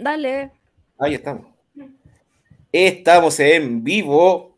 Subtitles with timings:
[0.00, 0.50] Dale.
[0.98, 1.46] Ahí estamos.
[2.72, 4.56] Estamos en vivo.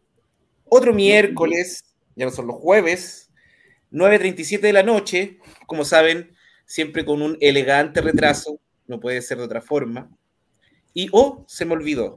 [0.65, 1.85] Otro miércoles,
[2.17, 3.31] ya no son los jueves,
[3.91, 5.39] 9.37 de la noche.
[5.67, 6.35] Como saben,
[6.65, 10.11] siempre con un elegante retraso, no puede ser de otra forma.
[10.95, 12.17] Y, oh, se me olvidó.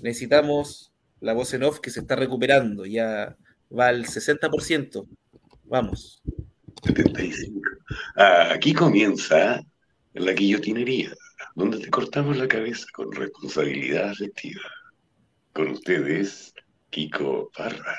[0.00, 3.36] Necesitamos la voz en off que se está recuperando, ya
[3.76, 5.06] va al 60%.
[5.64, 6.22] Vamos.
[6.84, 7.60] 75.
[8.16, 9.60] Ah, aquí comienza
[10.14, 11.12] la guillotinería,
[11.54, 14.62] donde te cortamos la cabeza con responsabilidad afectiva.
[15.52, 16.54] Con ustedes,
[16.90, 17.96] Kiko Parra.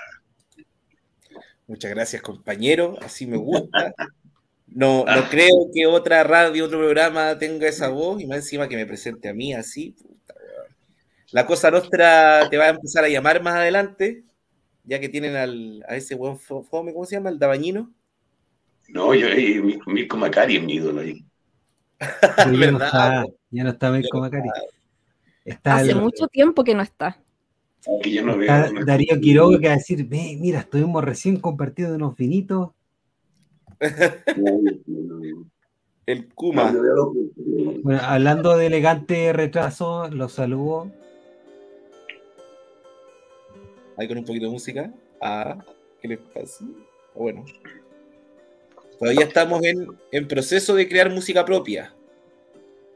[1.67, 2.97] Muchas gracias, compañero.
[3.01, 3.93] Así me gusta.
[4.69, 8.75] No, no creo que otra radio, otro programa tenga esa voz y más encima que
[8.75, 9.95] me presente a mí así.
[9.97, 10.35] Puta,
[11.31, 14.23] la cosa nuestra te va a empezar a llamar más adelante,
[14.83, 17.29] ya que tienen al, a ese buen fome, ¿cómo se llama?
[17.29, 17.93] El Dabañino.
[18.89, 21.25] No, yo, eh, Mirko Macari es mi ídolo ahí.
[21.99, 24.49] Ya, no está, ya no está Mirko Macari.
[25.45, 27.17] Está Hace mucho tiempo que no está.
[28.03, 31.39] Que yo no está veo, Darío Quiroga que va a decir, Ve, mira, estuvimos recién
[31.39, 32.71] compartiendo unos vinitos.
[36.05, 36.73] El Kuma.
[37.83, 40.91] Bueno, hablando de elegante retraso, los saludo
[43.97, 44.93] ahí con un poquito de música.
[45.19, 45.57] Ah,
[46.01, 46.63] ¿qué les pasa?
[47.15, 47.43] Bueno.
[48.99, 51.93] Todavía estamos en, en proceso de crear música propia.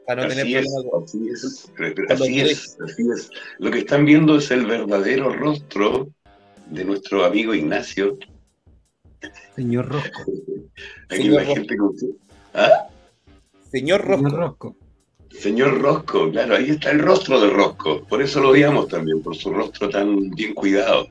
[0.06, 1.70] Para no así tener es, así, es,
[2.10, 3.30] así es, así es.
[3.58, 6.08] Lo que están viendo es el verdadero rostro
[6.70, 8.18] de nuestro amigo Ignacio.
[9.54, 10.22] Señor Rosco.
[11.08, 11.54] Aquí Señor Rosco.
[11.54, 11.96] gente con...
[12.54, 12.88] ¿Ah?
[13.70, 14.22] Señor Rosco.
[14.24, 14.76] Señor Rosco.
[15.30, 18.04] Señor Rosco, claro, ahí está el rostro de Rosco.
[18.04, 21.08] Por eso lo odiamos también, por su rostro tan bien cuidado.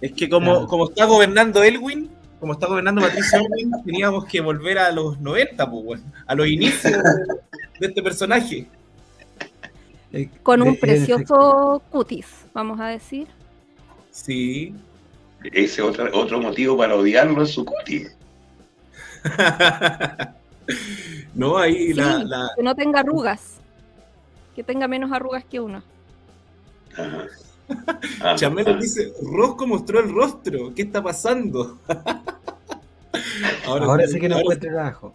[0.00, 0.66] Es que como, claro.
[0.66, 5.70] como está gobernando Elwin, como está gobernando Patricio Elwin, teníamos que volver a los 90,
[5.70, 7.02] pues, a los inicios
[7.80, 8.68] de este personaje.
[10.42, 13.26] Con un precioso cutis, vamos a decir.
[14.10, 14.74] Sí.
[15.42, 18.14] Ese otro, otro motivo para odiarlo es su cutis.
[21.34, 23.56] no, ahí sí, la, la, Que no tenga arrugas.
[24.54, 25.82] Que tenga menos arrugas que uno.
[26.92, 27.26] Ajá.
[28.36, 31.78] Chamelo dice, Rosco mostró el rostro, ¿qué está pasando?
[33.66, 35.14] ahora, ahora sí que no encuentre trabajo.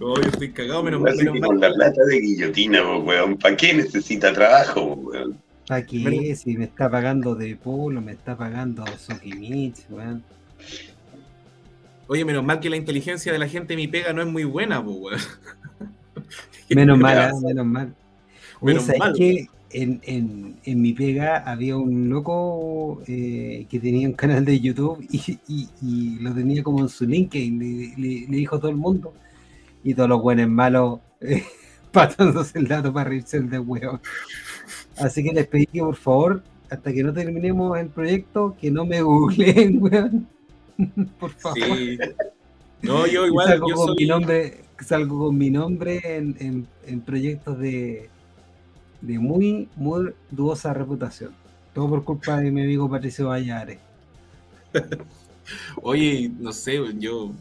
[0.00, 1.14] No, yo estoy cagado, menos mal.
[1.14, 5.38] Menos con la plata de guillotina, weón, ¿para qué necesita trabajo, weón?
[5.68, 5.98] ¿Para qué?
[5.98, 6.38] Menos...
[6.38, 10.24] Si me está pagando de polo, me está pagando Sokimich, weón.
[12.06, 14.82] Oye, menos mal que la inteligencia de la gente mi pega no es muy buena,
[14.82, 15.20] pues, weón.
[16.70, 17.94] Menos mal, menos mal.
[18.62, 19.12] Menos mal.
[19.12, 24.60] Que en, en, en, mi pega había un loco eh, que tenía un canal de
[24.60, 28.60] YouTube y, y, y, lo tenía como en su LinkedIn, le, le, le dijo a
[28.60, 29.12] todo el mundo
[29.82, 31.44] y todos los buenos malos eh,
[31.92, 34.00] patándose el dato para reírse el de huevo.
[34.96, 38.84] Así que les pedí que por favor, hasta que no terminemos el proyecto, que no
[38.84, 40.26] me googleen, weón.
[41.18, 41.58] por favor.
[41.58, 41.98] Sí.
[42.82, 43.48] No, yo igual.
[43.48, 43.96] Salgo, yo con, soy...
[43.98, 48.08] mi nombre, salgo con mi nombre en, en, en proyectos de
[49.00, 51.32] de muy, muy dudosa reputación.
[51.74, 53.78] Todo por culpa de mi amigo Patricio Vallares.
[55.82, 57.32] Oye, no sé, yo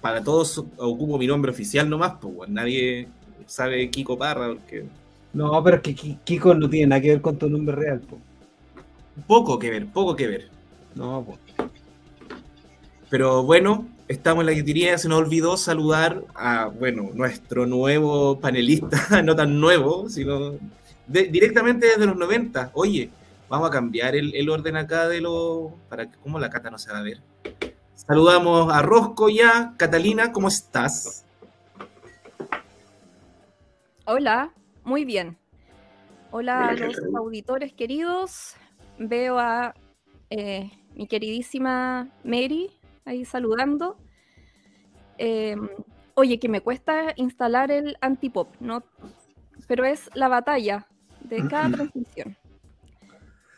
[0.00, 3.08] para todos ocupo mi nombre oficial nomás, pues nadie
[3.46, 4.84] sabe Kiko Parra porque...
[5.32, 8.00] No, pero es que Kiko no tiene nada que ver con tu nombre real.
[9.26, 10.48] Poco que ver, poco que ver.
[10.94, 11.38] No, pues.
[13.10, 19.22] Pero bueno, estamos en la guitiría, se nos olvidó saludar a, bueno, nuestro nuevo panelista,
[19.24, 20.54] no tan nuevo, sino
[21.06, 22.70] de, directamente desde los 90.
[22.74, 23.10] Oye,
[23.48, 25.74] vamos a cambiar el, el orden acá de lo...
[25.88, 27.20] para que como la cata no se va a ver.
[28.06, 29.74] Saludamos a Rosco ya.
[29.76, 31.26] Catalina, ¿cómo estás?
[34.06, 34.52] Hola,
[34.84, 35.36] muy bien.
[36.30, 38.54] Hola a los auditores queridos.
[38.98, 39.74] Veo a
[40.30, 42.70] eh, mi queridísima Mary
[43.04, 43.96] ahí saludando.
[45.18, 45.56] Eh,
[46.14, 48.84] oye, que me cuesta instalar el antipop, ¿no?
[49.66, 50.86] Pero es la batalla
[51.20, 52.38] de cada transmisión.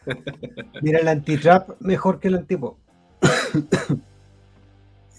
[0.82, 2.78] Mira, el antitrap mejor que el antipop.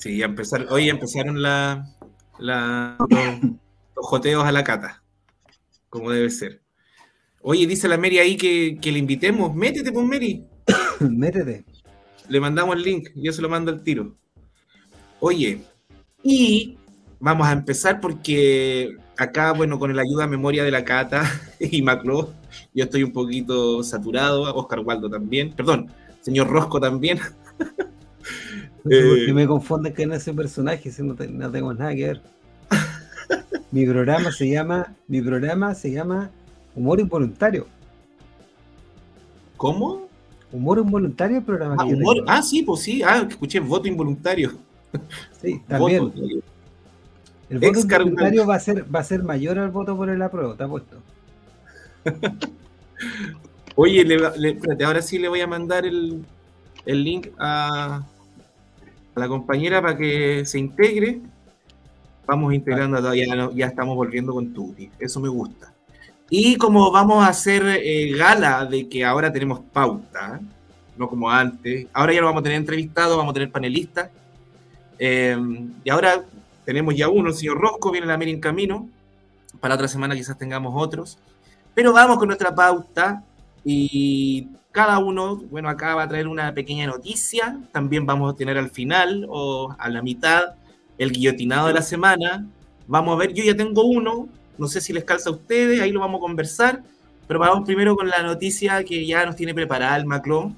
[0.01, 1.87] Sí, empezar, hoy empezaron la,
[2.39, 3.51] la, los,
[3.95, 5.03] los, joteos a la cata,
[5.89, 6.63] como debe ser.
[7.43, 9.53] Oye, dice la Mary ahí que, que le invitemos.
[9.53, 10.43] Métete, pues, Mary.
[11.01, 11.65] Métete.
[12.29, 14.17] Le mandamos el link, yo se lo mando al tiro.
[15.19, 15.61] Oye,
[16.23, 16.79] y
[17.19, 21.79] vamos a empezar porque acá, bueno, con la ayuda a memoria de la Cata y
[21.83, 22.33] Maclo,
[22.73, 27.19] yo estoy un poquito saturado, Oscar Waldo también, perdón, señor Rosco también.
[28.83, 31.93] No sé por qué me confundes con ese personaje si no, te, no tengo nada
[31.95, 32.21] que ver.
[33.71, 36.29] Mi programa se llama, mi programa se llama
[36.75, 37.67] Humor Involuntario.
[39.55, 40.09] ¿Cómo?
[40.51, 43.01] Humor involuntario el programa ah, humor, ah, sí, pues sí.
[43.03, 44.51] Ah, escuché voto involuntario.
[45.41, 46.11] Sí, también.
[47.49, 50.51] el voto involuntario va a ser, va a ser mayor al voto por el apruebo,
[50.51, 50.97] está puesto.
[53.75, 56.25] Oye, espérate, ahora sí le voy a mandar el,
[56.85, 58.03] link a,
[59.15, 61.21] la compañera para que se integre.
[62.25, 64.89] Vamos integrando, ya, estamos volviendo con Tuti.
[64.99, 65.73] Eso me gusta.
[66.29, 70.39] Y como vamos a hacer eh, gala de que ahora tenemos pauta,
[70.95, 74.09] no como antes, ahora ya lo vamos a tener entrevistado, vamos a tener panelistas.
[74.97, 75.37] Eh,
[75.83, 76.23] y ahora
[76.63, 78.87] tenemos ya uno, el señor Rosco, viene la Mary en camino.
[79.59, 81.17] Para otra semana quizás tengamos otros.
[81.73, 83.23] Pero vamos con nuestra pauta
[83.65, 87.59] y cada uno, bueno, acá va a traer una pequeña noticia.
[87.71, 90.55] También vamos a tener al final o a la mitad
[90.97, 92.47] el guillotinado de la semana.
[92.87, 95.91] Vamos a ver, yo ya tengo uno, no sé si les calza a ustedes, ahí
[95.91, 96.83] lo vamos a conversar.
[97.27, 100.55] Pero vamos primero con la noticia que ya nos tiene preparada el Macron,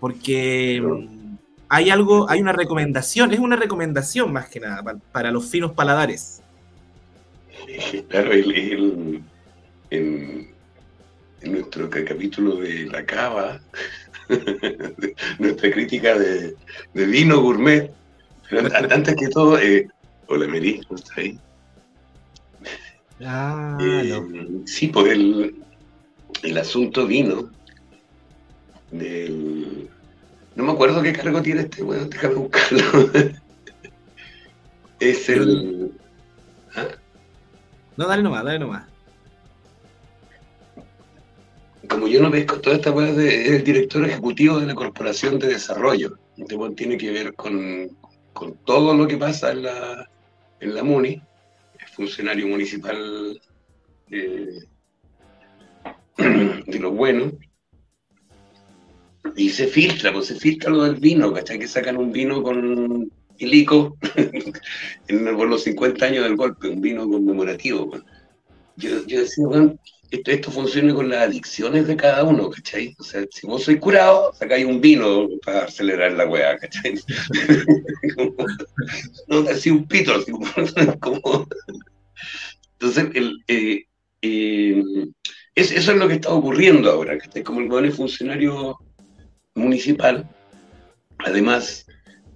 [0.00, 1.36] porque mm,
[1.68, 6.42] hay algo, hay una recomendación, es una recomendación más que nada para, los finos paladares.
[8.08, 9.22] Claro, el,
[11.42, 13.60] en, nuestro capítulo de la cava,
[15.38, 16.54] nuestra crítica de,
[16.94, 17.90] vino gourmet,
[18.90, 19.88] antes que todo, eh,
[20.26, 21.38] hola Meri, ¿cómo estás ahí?
[23.24, 24.20] Ah, eh,
[24.64, 25.56] Sí, pues el,
[26.42, 27.50] el asunto vino
[28.90, 29.88] del...
[30.54, 33.10] No me acuerdo qué cargo tiene este weón, déjame buscarlo.
[35.00, 35.92] es el...
[36.74, 36.86] ¿Ah?
[37.96, 38.87] No, dale nomás, dale nomás.
[41.88, 45.48] Como yo no ves toda esta weá es el director ejecutivo de la Corporación de
[45.48, 46.18] Desarrollo.
[46.36, 47.96] Este tiene que ver con,
[48.32, 50.08] con todo lo que pasa en la,
[50.60, 51.22] en la MUNI
[51.98, 53.40] funcionario municipal
[54.08, 54.68] de,
[56.78, 57.32] lo bueno.
[59.34, 61.58] Y se filtra, pues se filtra lo del vino, ¿cachai?
[61.58, 63.96] Que sacan un vino con ilico
[65.08, 67.90] en, por los 50 años del golpe, un vino conmemorativo.
[67.90, 68.02] Pues.
[68.76, 69.76] Yo decía, bueno,
[70.10, 72.94] esto, esto funciona con las adicciones de cada uno, ¿cachai?
[72.98, 76.94] O sea, si vos sois curado, sacáis un vino para acelerar la weá, ¿cachai?
[79.28, 80.32] no, así un pito, así
[81.00, 81.46] como...
[82.80, 83.08] Entonces,
[83.48, 83.84] eh,
[84.22, 84.84] eh,
[85.54, 88.78] eso es lo que está ocurriendo ahora, que como el funcionario
[89.56, 90.28] municipal,
[91.18, 91.87] además,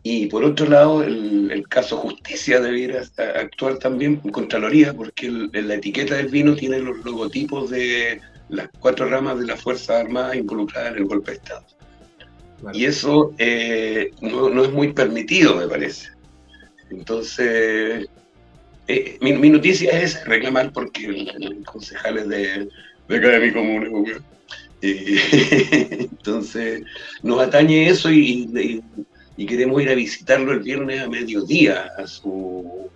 [0.04, 3.02] y por otro lado, el, caso justicia debiera
[3.40, 9.08] actuar también en Contraloría, porque la etiqueta del vino tiene los logotipos de las cuatro
[9.08, 11.64] ramas de la Fuerza Armada involucradas en el golpe de Estado.
[12.72, 16.10] Y eso eh, no, es muy permitido, me parece.
[16.90, 18.06] Entonces,
[18.88, 22.68] eh, mi, noticia es reclamar porque el, concejales de,
[23.08, 23.88] de acá de mi comuna,
[24.82, 26.82] entonces
[27.22, 28.82] nos atañe eso y,
[29.36, 32.90] queremos ir a visitarlo el viernes a mediodía a su,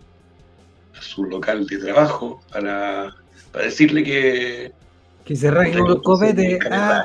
[0.97, 3.15] a su local de trabajo para,
[3.53, 4.73] decirle que...
[5.25, 6.61] Que se rajen los copetes.
[6.71, 7.03] Ah.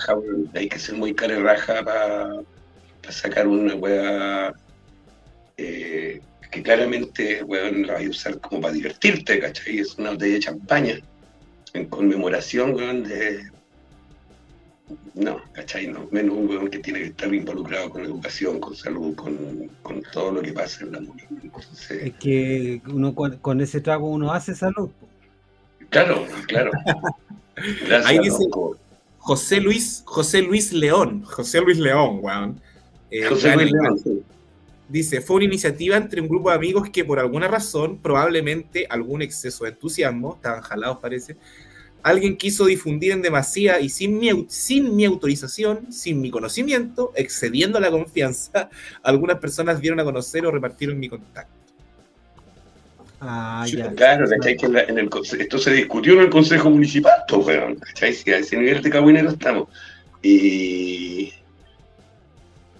[0.53, 2.43] Hay que ser muy cara raja para
[3.09, 4.53] sacar una hueá
[5.57, 9.79] eh, que claramente, weón, la vas a usar como para divertirte, ¿cachai?
[9.79, 10.99] Es una botella de champaña
[11.73, 13.50] en conmemoración, weón, de...
[15.13, 15.87] No, ¿cachai?
[15.87, 19.37] No, menos un weón que tiene que estar involucrado con educación, con salud, con,
[19.81, 21.27] con todo lo que pasa en la música.
[21.89, 24.89] Es que uno con, ese trago uno hace salud.
[25.89, 26.71] Claro, claro.
[28.05, 28.45] Ahí dice
[29.17, 32.61] José Luis, José Luis León, José Luis León, weón.
[33.11, 34.23] Eh, José Luis León, sí.
[34.91, 39.21] Dice, fue una iniciativa entre un grupo de amigos que por alguna razón, probablemente algún
[39.21, 41.37] exceso de entusiasmo, estaban jalados parece,
[42.03, 47.79] alguien quiso difundir en demasía y sin mi, sin mi autorización, sin mi conocimiento, excediendo
[47.79, 48.69] la confianza,
[49.03, 51.53] algunas personas dieron a conocer o repartieron mi contacto.
[53.23, 53.91] Ah, ya.
[53.91, 54.57] Claro, ¿cachai?
[54.57, 58.13] Que en el, esto se discutió en el Consejo Municipal, pues, ¿cachai?
[58.13, 59.69] Si a ese nivel de cabinero estamos.
[60.23, 61.31] Y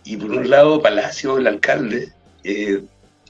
[0.03, 2.09] y por un lado Palacio, el alcalde,
[2.43, 2.81] eh,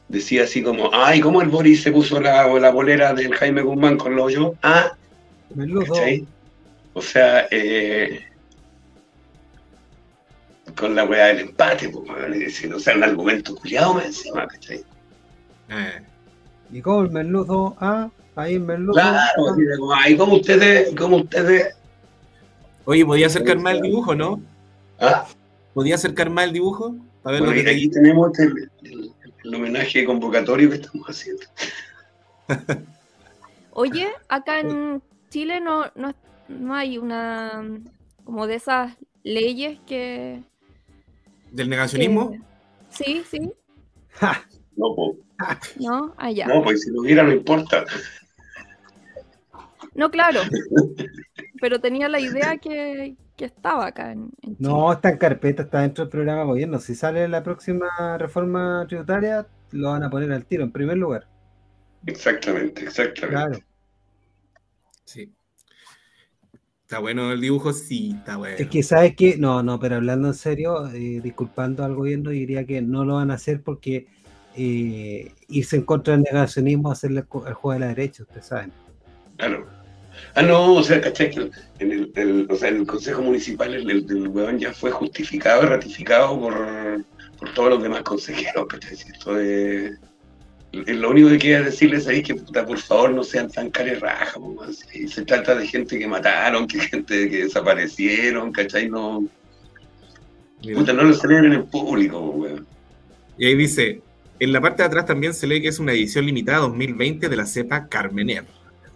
[0.07, 3.97] decía así como, ay, ¿cómo el Boris se puso la, la bolera del Jaime Guzmán
[3.97, 4.55] con lo yo?
[4.63, 4.93] Ah,
[6.93, 8.25] O sea, eh,
[10.75, 14.83] con la weá del empate, pues, o sea, un argumento culiado más encima, ¿cachai?
[15.69, 16.01] Eh.
[16.71, 18.93] Y como el merluzo, ah, ahí el merluzo.
[18.93, 19.55] Claro, ah.
[19.77, 21.75] como, ay, como ustedes, como ustedes.
[22.85, 24.41] Oye, podía acercarme al dibujo, ¿no?
[24.99, 25.25] Ah.
[25.73, 26.95] ¿Podía acercar más el dibujo?
[27.23, 31.43] A ver bueno, aquí tenemos el, homenaje convocatorio que estamos haciendo.
[33.71, 37.63] Oye, acá en Chile no, no, hay una
[38.25, 40.43] como de esas leyes que...
[41.51, 42.35] ¿Del negacionismo?
[42.89, 43.51] sí, sí.
[44.75, 45.77] No, pues.
[45.79, 46.47] No, allá.
[46.47, 47.85] No, pues si lo hubiera no importa.
[49.93, 50.41] No, claro.
[51.61, 56.11] Pero tenía la idea que, estaba acá en, No, está en carpeta, está dentro del
[56.11, 56.79] programa gobierno.
[56.79, 61.27] Si sale la próxima reforma tributaria, lo van a poner al tiro en primer lugar.
[62.05, 63.35] Exactamente, exactamente.
[63.35, 63.70] Claro.
[65.11, 65.29] Sí.
[66.83, 68.55] Está bueno el dibujo, sí, está bueno.
[68.57, 69.37] Es que, ¿sabes qué?
[69.37, 73.31] No, no, pero hablando en serio, eh, disculpando al gobierno, diría que no lo van
[73.31, 74.07] a hacer porque
[74.55, 78.71] eh, irse en contra del negacionismo, hacerle el juego de la derecha, ustedes saben.
[79.37, 79.67] Claro.
[80.35, 81.31] Ah, no, o sea, ¿cachai?
[81.79, 85.67] En el, o sea, en el Consejo Municipal el, el, huevón ya fue justificado y
[85.67, 86.53] ratificado por,
[87.39, 88.93] por todos los demás consejeros, ¿cachai?
[88.93, 89.95] Esto de,
[90.71, 94.39] lo único que queda decirles ahí es que, puta, por favor, no sean tan carerrajas,
[95.07, 98.89] se trata de gente que mataron, que gente que desaparecieron, ¿cachai?
[98.89, 99.27] No,
[100.73, 102.65] puta, no lo celebren en público, weón.
[103.37, 104.01] Y ahí dice,
[104.39, 107.35] en la parte de atrás también se lee que es una edición limitada 2020 de
[107.35, 108.45] la cepa Carmener.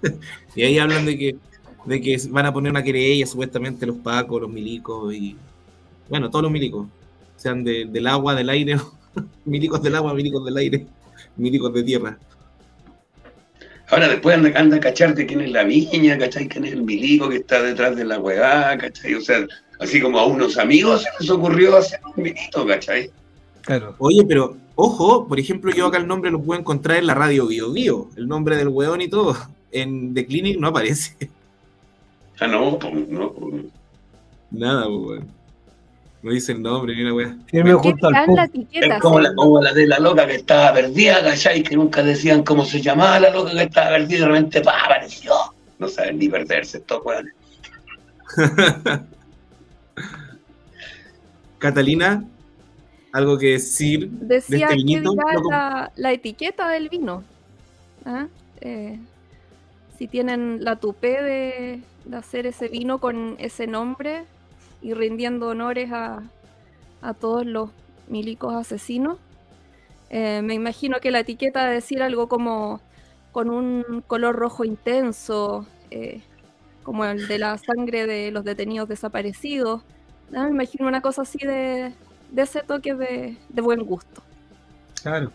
[0.55, 1.36] y ahí hablan de que,
[1.86, 5.36] de que van a poner una querella, supuestamente los pacos, los milicos y.
[6.10, 6.88] Bueno, todos los milicos.
[7.36, 8.77] Sean del agua, del aire,
[9.46, 10.88] milicos del agua, milicos del aire,
[11.36, 12.17] milicos de tierra.
[13.89, 16.48] Ahora después anda, anda a cachar de quién es la viña, ¿cachai?
[16.48, 19.13] ¿Quién es el milico que está detrás de la hueá, ¿cachai?
[19.13, 19.46] O sea,
[19.79, 23.12] así como a unos amigos se les ocurrió hacer un milito, ¿cachai?
[23.62, 23.96] Claro.
[24.00, 27.48] Oye, pero ojo, por ejemplo, yo acá el nombre lo puedo encontrar en la radio
[27.48, 29.36] Bio Bio, el nombre del weón y todo.
[29.72, 31.15] En The Clinic no aparece.
[32.39, 33.34] Ah, no, pues no.
[34.51, 35.35] Nada, pues, weón.
[36.25, 37.38] No dice el nombre ni una weá.
[37.77, 41.22] junto al la etiqueta, es como, la, como la de la loca que estaba perdida,
[41.24, 41.62] ¿cachai?
[41.62, 44.86] Que nunca decían cómo se llamaba la loca que estaba perdida y de repente ¡pah!
[44.86, 45.34] apareció.
[45.77, 47.32] No saben ni perderse estos weones.
[51.60, 52.24] Catalina,
[53.12, 54.10] algo que decir.
[54.10, 55.03] Decía este que
[55.51, 57.24] la, la, etiqueta del vino.
[58.03, 58.25] ¿Ah?
[58.62, 58.98] Eh,
[60.00, 61.82] si tienen la tupé de,
[62.17, 64.25] hacer ese vino con ese nombre
[64.86, 66.22] y rindiendo honores a,
[67.20, 67.72] todos los
[68.08, 69.18] milicos asesinos.
[70.12, 72.82] Eh, me imagino que la etiqueta de decir algo como
[73.32, 76.22] con un color rojo intenso, eh,
[76.84, 79.82] como el de la sangre de los detenidos desaparecidos.
[80.30, 81.92] Me imagino una cosa así de,
[82.32, 84.22] de ese toque de, buen gusto.
[85.01, 85.32] Claro.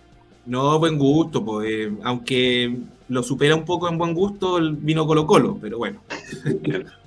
[0.46, 2.78] No, buen gusto, pues, aunque
[3.08, 6.00] lo supera un poco en buen gusto el vino Colo Colo, pero bueno.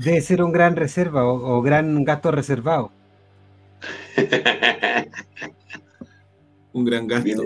[0.00, 2.90] Debe ser un gran reserva o, gran gasto reservado.
[6.72, 7.44] un gran gasto.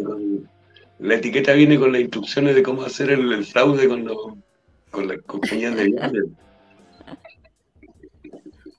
[1.00, 4.04] la etiqueta viene con las instrucciones de cómo hacer el, fraude con,
[4.92, 6.24] con las compañías de viajes.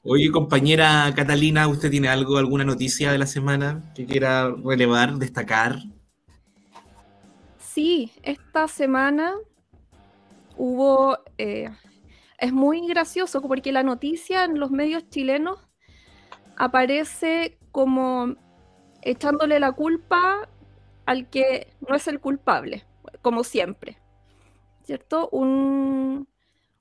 [0.03, 5.79] Oye, compañera Catalina, ¿usted tiene algo, alguna noticia de la semana que quiera relevar, destacar?
[7.59, 9.33] Sí, esta semana
[10.55, 11.17] hubo...
[11.37, 11.69] Eh,
[12.37, 15.59] es muy gracioso porque la noticia en los medios chilenos
[16.57, 18.35] aparece como
[19.01, 20.49] echándole la culpa
[21.05, 22.85] al que no es el culpable,
[23.21, 23.97] como siempre.
[24.83, 25.29] ¿Cierto?
[25.31, 26.27] Un,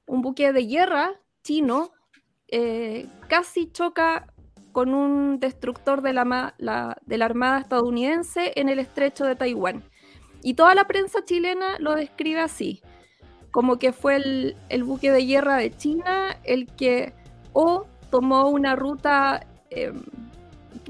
[0.07, 1.93] un buque de guerra chino
[2.49, 4.27] eh, casi choca
[4.73, 6.57] con un destructor de la,
[7.07, 9.85] de la Armada estadounidense en el estrecho de Taiwán.
[10.43, 12.83] Y toda la prensa chilena lo describe así,
[13.55, 17.13] como que fue el, buque de guerra de China el que
[17.53, 20.03] o tomó una ruta em,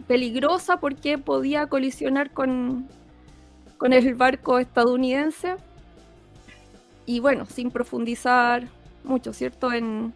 [0.06, 2.88] peligrosa porque podía colisionar con,
[3.76, 5.56] con el barco estadounidense.
[7.04, 8.66] Y bueno, sin profundizar
[9.02, 9.70] mucho, ¿cierto?
[9.70, 10.14] En,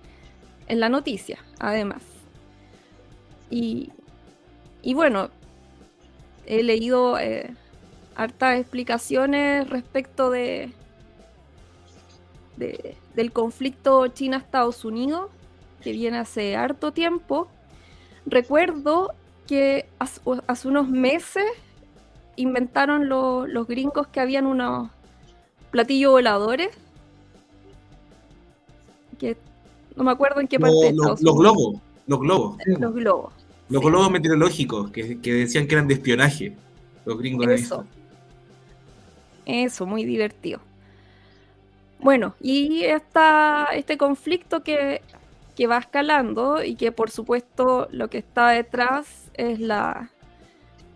[0.68, 2.02] en la noticia, además.
[3.50, 3.92] Y,
[4.94, 5.28] bueno,
[6.46, 7.50] he leído eh,
[8.16, 10.72] hartas explicaciones respecto de,
[12.58, 15.30] del conflicto China-Estados Unidos,
[15.82, 17.48] que viene hace harto tiempo.
[18.26, 19.12] Recuerdo
[19.46, 21.44] que hace, unos meses
[22.36, 24.90] inventaron los gringos que habían unos
[25.70, 26.70] platillos voladores
[29.18, 29.36] que
[29.96, 30.92] no me acuerdo en qué parte.
[30.94, 32.56] los globos, los globos.
[32.66, 33.32] Los globos.
[33.68, 36.56] Los globos meteorológicos que, decían que eran de espionaje.
[37.04, 37.84] Los gringos Eso.
[39.44, 40.60] Eso, muy divertido.
[42.00, 45.02] Bueno, y esta, este conflicto que,
[45.68, 50.12] va escalando y que por supuesto lo que está detrás es la,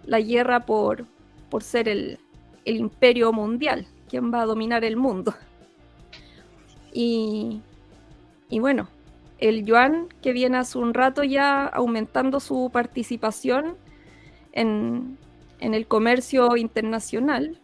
[0.06, 1.04] la guerra por,
[1.50, 2.20] por ser el,
[2.64, 5.34] el imperio mundial, quien va a dominar el mundo.
[6.92, 7.60] Y,
[8.48, 8.88] y bueno,
[9.38, 13.76] el yuan que viene hace un rato ya aumentando su participación
[14.52, 15.18] en,
[15.58, 17.61] en el comercio internacional,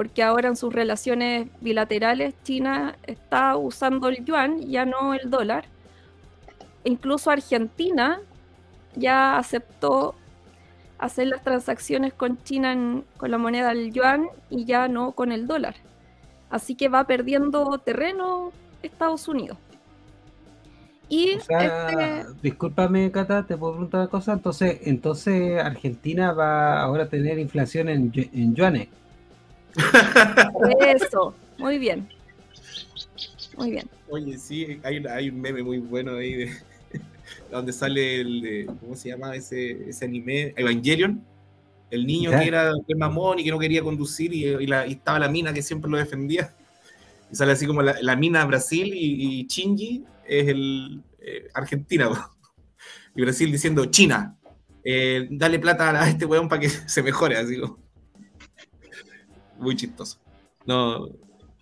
[0.00, 5.66] porque ahora en sus relaciones bilaterales China está usando el yuan, ya no el dólar.
[6.84, 8.18] incluso Argentina
[8.96, 10.14] ya aceptó
[10.98, 15.46] hacer las transacciones con China con la moneda del yuan y ya no con el
[15.46, 15.74] dólar.
[16.48, 18.52] Así que va perdiendo terreno
[18.82, 19.58] Estados Unidos.
[21.10, 22.24] Y este...
[22.40, 24.32] discúlpame, Cata, te puedo preguntar una cosa.
[24.32, 28.88] Entonces, entonces Argentina va ahora a tener inflación en, en yuanes.
[30.80, 32.08] Eso, muy bien.
[33.56, 33.88] Muy bien.
[34.08, 36.52] Oye, sí, hay, hay un meme muy bueno ahí de
[37.50, 40.54] donde sale el, ¿cómo se llama ese, ese anime?
[40.56, 41.24] Evangelion.
[41.90, 44.44] El niño que era el mamón y que no quería conducir y,
[44.92, 46.54] estaba la mina que siempre lo defendía.
[47.32, 52.08] Y sale así como la, mina Brasil y, Chingy es el eh, Argentina.
[53.16, 54.36] Y Brasil diciendo, China,
[54.84, 57.36] eh, dale plata a este weón para que se mejore.
[57.36, 57.60] Así
[59.60, 60.18] Muy chistoso.
[60.66, 61.08] No,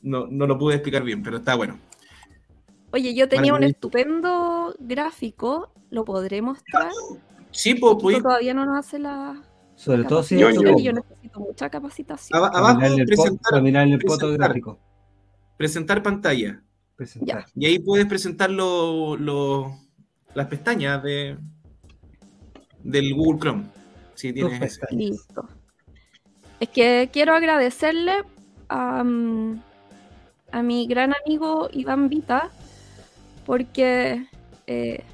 [0.02, 1.78] no, no lo pude explicar bien, pero está bueno.
[2.92, 6.90] Oye, yo tenía un estupendo gráfico, ¿lo podré mostrar?
[7.50, 8.22] Sí, pues, pues.
[8.22, 9.42] Todavía no nos hace la.
[9.74, 12.36] Sobre todo si yo, yo, necesito mucha capacitación.
[12.36, 13.98] Abajo, presentar, mirar el
[14.36, 14.78] gráfico.
[15.56, 16.62] Presentar pantalla.
[16.96, 17.46] Presentar.
[17.54, 19.72] Y ahí puedes presentar lo, lo,
[20.34, 21.38] las pestañas de,
[22.82, 23.64] del Google Chrome.
[24.14, 25.48] Si tienes Listo.
[26.60, 28.24] Es que quiero agradecerle
[28.68, 32.50] a, mi gran amigo Iván Vita
[33.46, 34.26] porque
[34.66, 35.04] eh,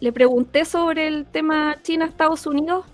[0.00, 2.86] le pregunté sobre el tema China-Estados Unidos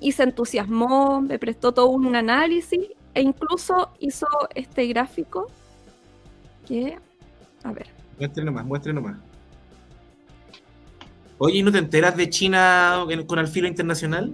[0.00, 2.80] y se entusiasmó, me prestó todo un análisis
[3.14, 5.50] e incluso hizo este gráfico
[6.66, 6.98] que,
[7.64, 7.88] a ver.
[8.18, 9.16] Muestre nomás, muestre nomás.
[11.38, 14.32] Oye, ¿no te enteras de China con el filo internacional?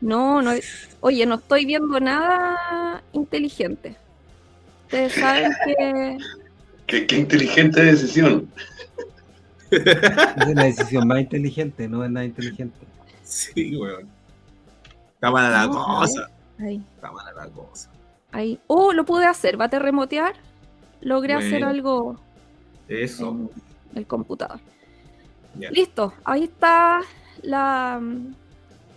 [0.00, 0.52] No, no.
[1.00, 3.96] Oye, no estoy viendo nada inteligente.
[4.84, 6.18] Ustedes saben que
[6.88, 8.48] Qué, inteligente decisión.
[9.70, 12.78] Es la decisión más inteligente, no es nada inteligente.
[13.22, 14.08] Sí, weón.
[15.12, 16.30] Está mala la cosa.
[16.58, 16.82] Ahí.
[16.94, 17.90] Está mala la cosa.
[18.32, 18.58] Ahí.
[18.68, 19.60] Oh, lo pude hacer.
[19.60, 20.34] Va a terremotear.
[21.02, 22.18] Logré hacer algo.
[22.88, 23.50] Eso.
[23.92, 24.58] En el computador.
[25.70, 26.14] Listo.
[26.24, 27.00] Ahí está
[27.42, 28.00] la,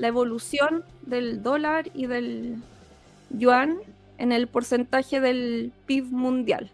[0.01, 2.55] la evolución del dólar y del
[3.29, 3.77] yuan
[4.17, 6.71] en el porcentaje del PIB mundial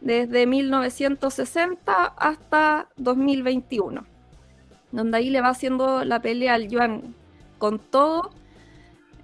[0.00, 4.04] desde 1960 hasta 2021,
[4.90, 7.14] donde ahí le va haciendo la pelea al yuan
[7.58, 8.32] con todo,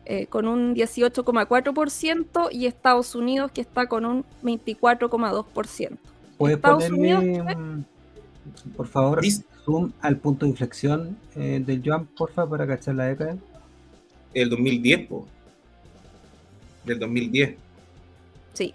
[0.05, 5.99] eh, con un 18,4% y Estados Unidos que está con un 24,2%.
[6.39, 7.85] ¿Puedes ponerle, mm,
[8.77, 9.23] por favor,
[9.67, 13.37] zoom al punto de inflexión eh, del yuan, porfa, para cachar la década?
[14.33, 15.27] El 2010, po.
[16.85, 17.57] Del 2010.
[18.55, 18.75] Sí.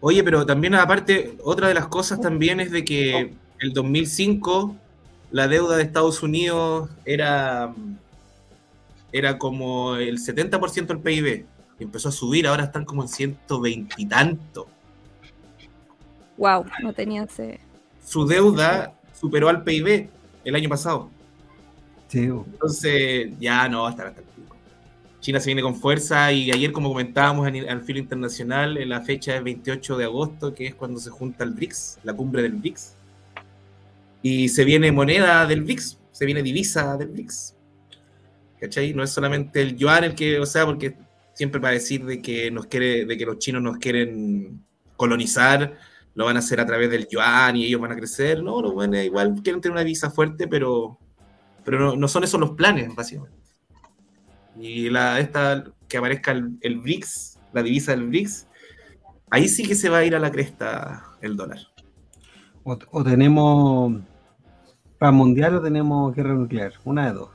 [0.00, 4.76] Oye, pero también aparte, otra de las cosas también es de que el 2005
[5.32, 7.74] la deuda de Estados Unidos era,
[9.10, 11.44] era como el 70% del PIB.
[11.80, 14.68] empezó a subir, ahora están como en 120 y tanto.
[16.36, 17.60] Wow, no tenía ese...
[18.06, 20.08] Su deuda superó al PIB
[20.44, 21.10] el año pasado.
[22.06, 22.20] Sí.
[22.20, 24.22] Entonces, ya no, hasta, hasta
[25.20, 29.34] China se viene con fuerza y ayer, como comentábamos en, al filo internacional, la fecha
[29.34, 32.94] es 28 de agosto, que es cuando se junta el BRICS, la cumbre del BRICS.
[34.22, 37.56] Y se viene moneda del BRICS, se viene divisa del BRICS.
[38.60, 38.94] ¿Cachai?
[38.94, 40.96] No es solamente el yuan el que, o sea, porque
[41.32, 44.64] siempre va a decir de que nos quiere, de que los chinos nos quieren
[44.96, 45.76] colonizar,
[46.16, 48.42] lo van a hacer a través del yuan y ellos van a crecer.
[48.42, 50.98] No, no bueno, igual quieren tener una divisa fuerte, pero,
[51.62, 53.38] pero no, no son esos los planes, básicamente.
[54.58, 58.48] Y la, esta que aparezca el, el BRICS, la divisa del BRICS,
[59.30, 61.58] ahí sí que se va a ir a la cresta el dólar.
[62.64, 64.00] O, tenemos
[64.98, 67.28] paz mundial o tenemos guerra nuclear, una de dos.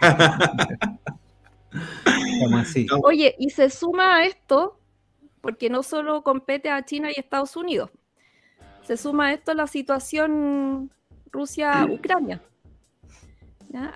[2.54, 2.86] así.
[3.02, 4.77] Oye, y se suma a esto,
[5.48, 7.90] porque no solo compete a China y Estados Unidos,
[8.82, 10.90] se suma a esto la situación
[11.32, 12.42] Rusia-Ucrania.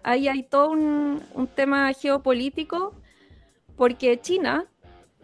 [0.02, 1.20] Ahí hay todo un,
[1.54, 2.94] tema geopolítico,
[3.76, 4.64] porque China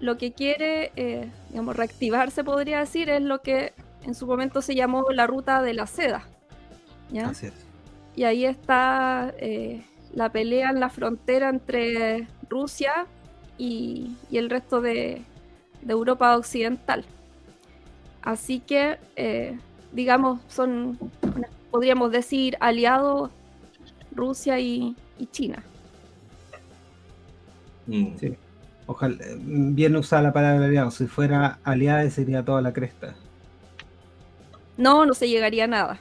[0.00, 4.74] lo que quiere, eh, digamos, reactivarse, podría decir, es lo que en su momento se
[4.74, 6.28] llamó la ruta de la seda.
[8.14, 13.06] Y ahí está eh, la pelea en la frontera entre Rusia
[13.56, 15.22] y, el resto de,
[15.92, 17.04] Europa Occidental.
[18.22, 19.58] Así que, eh,
[19.92, 20.98] digamos, son,
[21.70, 23.30] podríamos decir, aliados
[24.14, 24.96] Rusia y,
[25.30, 25.62] China.
[27.86, 28.16] Mm.
[28.18, 28.36] Sí.
[28.86, 30.90] Ojalá, bien usada la palabra aliado.
[30.90, 33.14] Si fuera aliada sería toda la cresta.
[34.76, 36.00] No, no se llegaría a nada.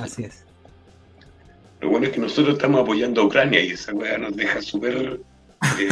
[0.00, 0.44] Así es.
[1.80, 5.20] Lo bueno es que nosotros estamos apoyando a Ucrania y esa weá nos deja súper
[5.62, 5.88] eh,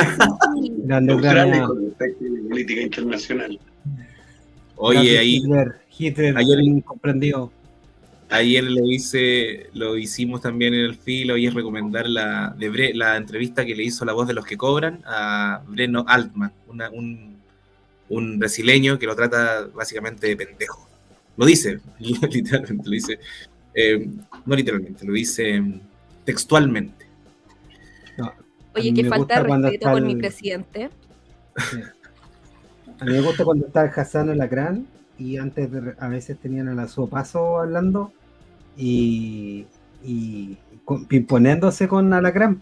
[1.66, 3.58] con respecto a la política internacional.
[4.76, 5.42] Oye, ahí.
[5.98, 7.50] Hitler, ayer comprendió.
[8.28, 13.16] Ayer lo hice, lo hicimos también en el filo y es recomendar la, de la
[13.16, 16.52] entrevista que le hizo la voz de los que cobran a Breno Altman,
[16.92, 17.36] un,
[18.08, 20.88] un brasileño que lo trata básicamente de pendejo.
[21.36, 23.20] Lo dice, literalmente, lo dice,
[23.74, 24.08] eh,
[24.44, 25.62] no literalmente, lo dice
[26.24, 26.95] textualmente.
[28.76, 30.90] Oye, qué falta de respeto con mi presidente.
[32.98, 34.86] A mí me gusta cuando está Hassan en la gran
[35.18, 38.12] y antes a veces tenían a la paso hablando
[38.76, 39.66] y,
[40.04, 40.58] y
[41.10, 42.60] imponiéndose con Alacrán,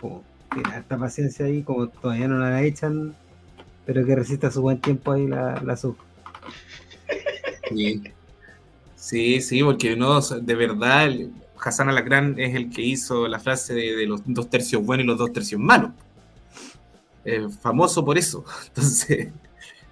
[0.53, 3.15] tiene esta paciencia ahí, como todavía no la echan,
[3.85, 5.97] pero que resista su buen tiempo ahí la, la sub.
[8.97, 9.41] Sí.
[9.41, 11.11] sí, porque no, de verdad,
[11.65, 15.19] Hassan Alacrán es el que hizo la frase de, los dos tercios buenos y los
[15.19, 15.93] dos tercios malos.
[17.61, 18.45] famoso por eso.
[18.69, 19.29] Entonces,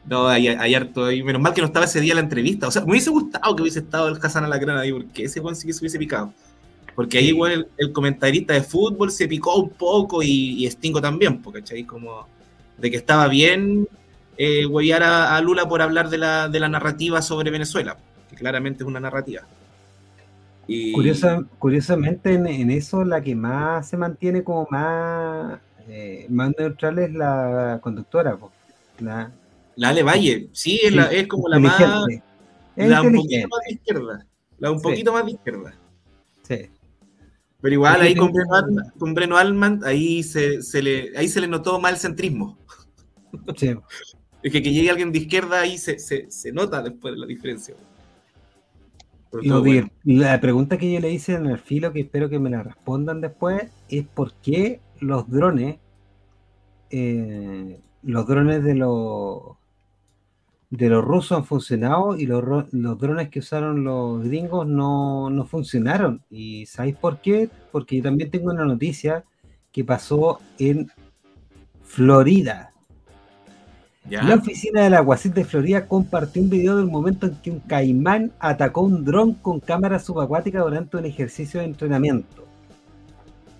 [0.04, 1.22] no, hay, hay, harto ahí.
[1.22, 2.68] Menos mal que no estaba ese día la entrevista.
[2.68, 5.56] O sea, me hubiese gustado que hubiese estado el Hassan Alacrán ahí, porque ese Juan
[5.56, 6.32] sí que se hubiese picado.
[6.94, 11.38] Porque ahí igual el, comentarista de fútbol se picó un poco y, y Stingo también,
[11.38, 11.84] ¿cachai?
[11.84, 12.26] Como
[12.76, 13.88] de que estaba bien
[14.36, 14.66] eh,
[15.00, 17.96] a, Lula por hablar de la, de la narrativa sobre Venezuela,
[18.28, 19.42] que claramente es una narrativa.
[20.66, 20.92] Y...
[21.58, 27.80] curiosamente en, eso la que más se mantiene como más, eh, más neutral es la
[27.82, 28.38] conductora.
[28.98, 29.32] La,
[29.76, 31.80] la Ale Valle, sí, es, la, es como la más.
[32.76, 34.26] la un poquito más de izquierda.
[34.58, 35.74] La un poquito más de izquierda.
[36.42, 36.70] Sí.
[37.60, 41.96] Pero igual ahí con Breno, Alman, ahí se, se, le, ahí se le notó mal
[41.96, 42.58] centrismo.
[43.56, 43.74] Sí.
[44.42, 47.26] Es que que llegue alguien de izquierda ahí se, se, se nota después de la
[47.26, 47.76] diferencia.
[50.04, 53.20] La pregunta que yo le hice en el filo, que espero que me la respondan
[53.20, 55.78] después, es por qué los drones,
[56.90, 59.56] eh, los drones de los
[60.72, 62.42] de los rusos han funcionado y los,
[62.72, 66.22] drones que usaron los gringos no, funcionaron.
[66.30, 67.50] ¿Y sabéis por qué?
[67.70, 69.22] Porque yo también tengo una noticia
[69.70, 70.90] que pasó en
[71.82, 72.71] Florida.
[74.08, 78.32] La oficina del aguacil de Florida compartió un video del momento en que un caimán
[78.40, 82.42] atacó un dron con cámara subacuática durante un ejercicio de entrenamiento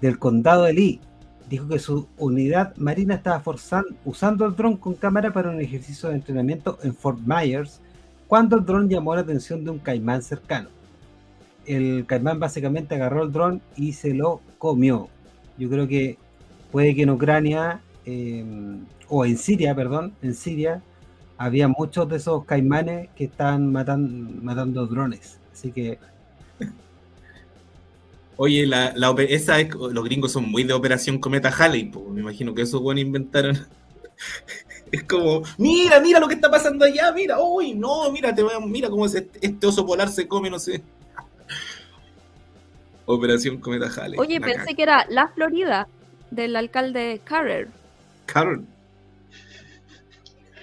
[0.03, 1.01] del condado de Lee
[1.49, 3.43] dijo que su unidad marina estaba
[4.05, 7.81] usando el dron con cámara para un ejercicio de entrenamiento en Fort Myers
[8.27, 10.69] cuando el dron llamó la atención de un caimán cercano.
[11.67, 15.09] El caimán básicamente agarró el dron y se lo comió.
[15.57, 16.19] Yo creo que
[16.73, 20.83] puede que en Ucrania, em, o en Siria, perdón, en Siria,
[21.39, 25.39] había muchos de esos caimanes que estaban matando drones.
[25.53, 25.99] Así que
[28.37, 32.55] Oye, la, la, esa es, los gringos son muy de Operación Cometa Halley, me imagino
[32.55, 33.57] que esos buenos inventaron.
[34.91, 38.89] es como, mira, mira lo que está pasando allá, mira, uy, no, mira, te, mira
[38.89, 40.83] cómo es este, este, oso polar se come, no sé.
[43.07, 44.19] Operación Cometa Halley.
[44.19, 45.87] Oye, pensé que era la Florida
[46.31, 47.69] del alcalde Carter.
[48.27, 48.61] Carter.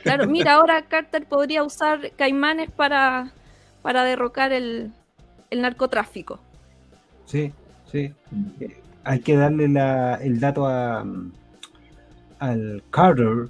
[0.03, 3.31] Claro, mira, ahora Carter podría usar caimanes para,
[3.81, 4.91] para derrocar el,
[5.49, 6.39] el narcotráfico.
[7.25, 7.51] Sí,
[7.91, 8.13] sí.
[9.03, 11.05] Hay que darle el dato a,
[12.39, 13.49] al Carter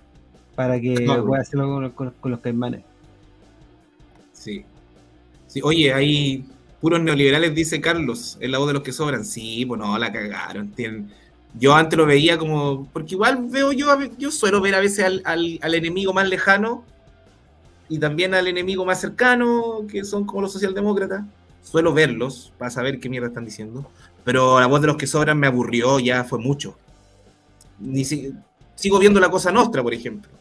[0.55, 2.83] para que pueda hacerlo con, los caimanes.
[4.33, 4.65] Sí.
[5.47, 5.61] sí.
[5.63, 6.45] Oye, hay
[6.81, 9.23] puros neoliberales, dice Carlos, es la voz de los que sobran.
[9.23, 10.73] Sí, bueno, pues la cagaron.
[11.57, 15.59] Yo antes lo veía como, porque igual veo yo, yo suelo ver a veces al,
[15.61, 16.83] al enemigo más lejano
[17.87, 21.23] y también al enemigo más cercano, que son como los socialdemócratas
[21.69, 23.89] suelo verlos para saber qué mierda están diciendo,
[24.23, 26.77] pero la voz de los que sobran me aburrió, ya fue mucho.
[27.79, 30.31] Ni sigo viendo la cosa nuestra, por ejemplo.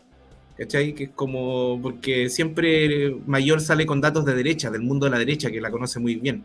[0.56, 0.92] ¿Cachai?
[0.92, 5.18] Que es como, porque siempre Mayor sale con datos de derecha, del mundo de la
[5.18, 6.42] derecha, que la conoce muy bien.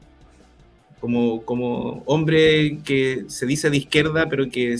[1.03, 4.73] Como, como hombre que se dice de izquierda, pero que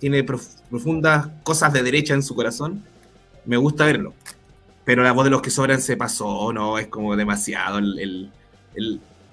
[0.00, 2.82] tiene profundas cosas de derecha en su corazón,
[3.46, 4.12] me gusta verlo.
[4.84, 8.32] Pero la voz de los que sobran se pasó, no, es como demasiado el,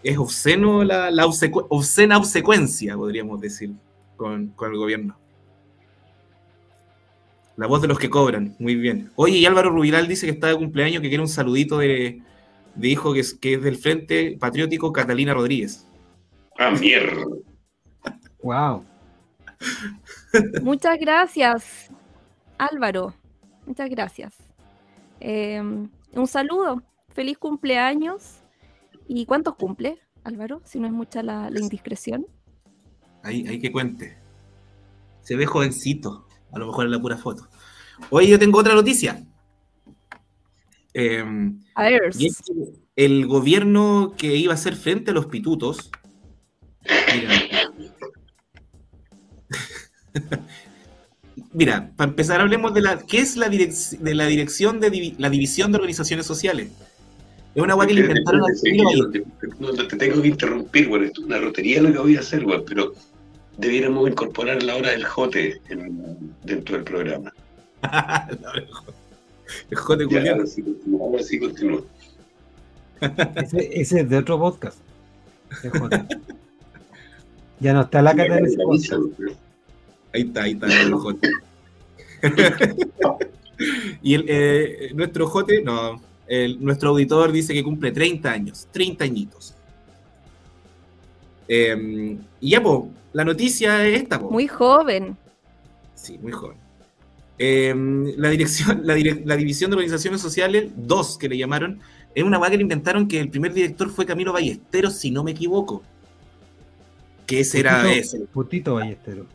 [0.04, 3.72] es obsceno la, obscena obsecuencia, podríamos decir,
[4.16, 5.18] con, el gobierno.
[7.56, 9.10] La voz de los que cobran, muy bien.
[9.16, 12.22] Oye, y Álvaro Rubiral dice que está de cumpleaños, que quiere un saludito de,
[12.80, 15.87] hijo que es, que es del Frente Patriótico Catalina Rodríguez.
[16.58, 17.24] ¡Ah, mierda!
[18.42, 18.84] ¡Wow!
[20.62, 21.90] Muchas gracias,
[22.58, 23.14] Álvaro.
[23.66, 24.36] Muchas gracias.
[25.20, 26.84] Eh, un saludo.
[27.10, 28.40] Feliz cumpleaños.
[29.08, 30.62] ¿Y cuántos cumple, Álvaro?
[30.66, 32.26] Si no es mucha la, indiscreción.
[33.24, 34.18] Ahí, hay que cuente.
[35.22, 36.28] Se ve jovencito.
[36.52, 37.48] A lo mejor en la pura foto.
[38.10, 39.26] Hoy yo tengo otra noticia.
[40.94, 42.12] Em, a ver.
[42.96, 45.92] el gobierno que iba a hacer frente a los pitutos.
[51.54, 55.72] Mira, para empezar hablemos de la qué es la, de la dirección de la división
[55.72, 56.70] de organizaciones sociales.
[57.56, 58.42] Es una guay que le inventaron
[59.60, 61.06] No te tengo que interrumpir, güey.
[61.06, 62.94] Es una rotería lo que voy a hacer, güey, pero
[63.58, 65.60] debiéramos incorporar la hora del jote
[66.44, 67.34] dentro del programa.
[69.72, 71.82] el jote ya, ahora sí continúa, sí continúa.
[73.36, 74.78] ese, ese, es de otro podcast.
[77.60, 78.58] ya no está la cara de ese.
[80.14, 81.30] Ahí está, ahí está el jote.
[84.02, 89.04] y el, eh, nuestro jote, no, el, nuestro auditor dice que cumple 30 años, 30
[89.04, 89.54] añitos.
[91.48, 94.20] Eh, y ya, pues, la noticia es esta.
[94.20, 95.18] Muy joven.
[95.96, 96.58] Sí, muy joven.
[97.40, 101.80] Em, la, dirección, la, División de Organizaciones Sociales, dos que le llamaron,
[102.16, 105.32] es una vaga que inventaron que el primer director fue Camilo Ballesteros, si no me
[105.32, 105.84] equivoco.
[107.28, 108.22] Que ese era ese.
[108.22, 109.28] Putito Ballesteros.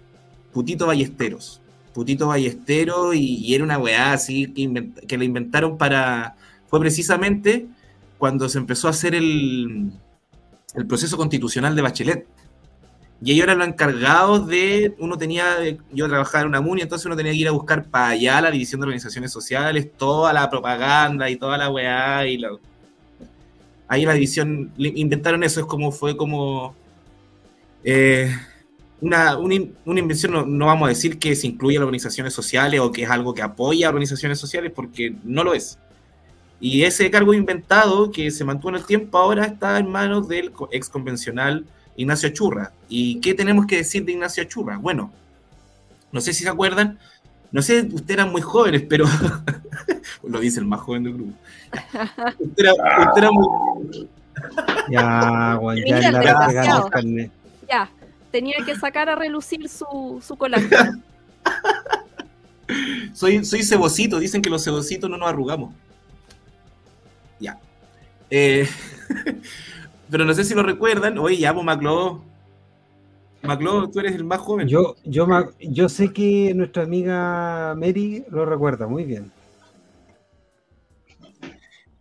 [0.52, 1.61] Putito Ballesteros.
[1.94, 6.35] Putito Ballesteros y, era una weá así que, que le inventaron para...
[6.66, 7.68] Fue precisamente
[8.18, 9.92] cuando se empezó a hacer el,
[10.74, 12.26] el proceso constitucional de Bachelet
[13.24, 15.44] y ellos eran los encargados de, uno tenía,
[15.92, 18.50] yo trabajaba en una MUNI, entonces uno tenía que ir a buscar para allá la
[18.50, 22.26] división de organizaciones sociales, toda la propaganda y toda la weá.
[22.26, 22.50] Y la,
[23.87, 26.74] ahí la división, inventaron eso, es como, fue como
[27.85, 28.35] eh,
[29.01, 29.55] una, una,
[30.01, 33.03] invención, no, no, vamos a decir que se incluye a las organizaciones sociales o que
[33.03, 35.79] es algo que apoya a organizaciones sociales, porque no lo es.
[36.61, 40.53] Y ese cargo inventado que se mantuvo en el tiempo ahora está en manos del
[40.71, 41.66] ex convencional
[41.97, 42.73] Ignacio Churra.
[42.88, 44.79] ¿Y qué tenemos que decir de Ignacio Churra?
[44.79, 45.11] Bueno,
[46.12, 47.01] no sé si se acuerdan,
[47.51, 49.07] no sé, ustedes eran muy jóvenes, pero
[50.23, 51.33] lo dice el más joven del grupo.
[52.38, 52.64] Usted
[53.16, 54.09] era, muy...
[54.88, 57.41] ya, bueno, ya, la
[57.72, 57.90] ya,
[58.30, 61.02] tenía que sacar a relucir su, su colágeno.
[63.14, 65.74] soy, soy cebocito, dicen que los cebocitos no nos arrugamos.
[67.40, 67.58] Ya.
[68.30, 68.68] Eh,
[70.11, 71.18] pero no sé si lo recuerdan.
[71.18, 72.22] Oye, ya, pues Maclo.
[73.42, 74.68] Maclo, tú eres el más joven.
[74.68, 75.26] Yo, yo,
[75.58, 79.32] yo sé que nuestra amiga Mary lo recuerda muy bien.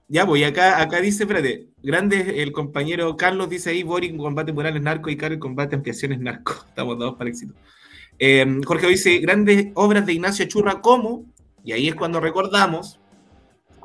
[0.07, 4.53] Ya, voy, pues, acá, acá dice, espérate, grande el compañero Carlos dice ahí, Boring, combate
[4.53, 6.53] morales narco y Carlos combate ampliaciones narco.
[6.67, 7.53] Estamos dados para éxito.
[8.19, 11.25] Eh, Jorge dice, grandes obras de Ignacio Churra como,
[11.63, 12.99] y ahí es cuando recordamos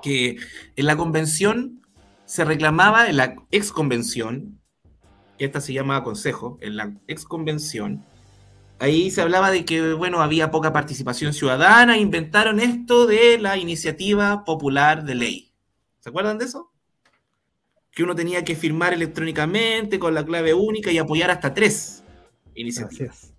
[0.02, 0.36] que
[0.76, 1.80] en la convención
[2.26, 4.60] se reclamaba en la ex convención,
[5.38, 8.04] esta se llama consejo, en la ex convención,
[8.78, 14.44] ahí se hablaba de que, bueno, había poca participación ciudadana, inventaron esto de la iniciativa
[14.44, 15.52] popular de ley.
[16.00, 16.72] ¿Se acuerdan de eso?
[17.96, 22.04] Que uno tenía que firmar electrónicamente con la clave única y apoyar hasta tres
[22.54, 23.32] iniciativas.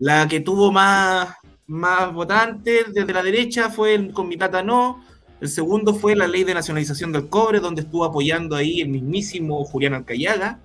[0.00, 1.36] La que tuvo más,
[1.68, 5.04] más votantes desde la derecha fue el, con mi plata no,
[5.40, 9.64] el segundo fue la ley de nacionalización del cobre, donde estuvo apoyando ahí el mismísimo
[9.64, 10.58] Julián Alcayaga.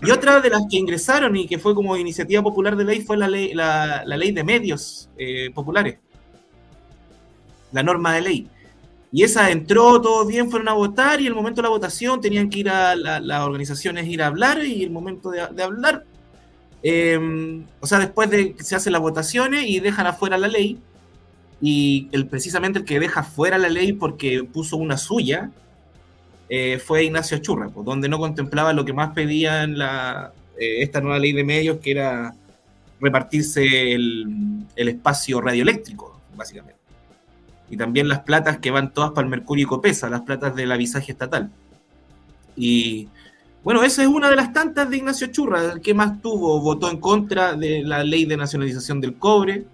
[0.00, 3.16] Y otra de las que ingresaron y que fue como iniciativa popular de ley fue
[3.16, 5.98] la ley, la, ley de medios eh, populares,
[7.70, 8.48] la norma de ley.
[9.12, 12.48] Y esa entró, todo bien, fueron a votar y el momento de la votación tenían
[12.48, 16.04] que ir a las organizaciones, ir a hablar y el momento de, hablar,
[16.82, 20.80] em, o sea, después de que se hacen las votaciones y dejan afuera la ley,
[21.60, 25.50] y el, precisamente el que deja fuera la ley porque puso una suya
[26.48, 30.82] eh, fue Ignacio Churra, pues, donde no contemplaba lo que más pedía en la, eh,
[30.82, 32.34] esta nueva ley de medios, que era
[33.00, 36.81] repartirse el, espacio radioeléctrico, básicamente.
[37.72, 40.70] Y también las platas que van todas para el Mercurio y Copesa, las platas del
[40.70, 41.50] avisaje estatal.
[42.54, 43.08] Y
[43.64, 45.72] bueno, esa es una de las tantas de Ignacio Churra.
[45.72, 49.64] El que más tuvo, votó en contra de la ley de nacionalización del cobre,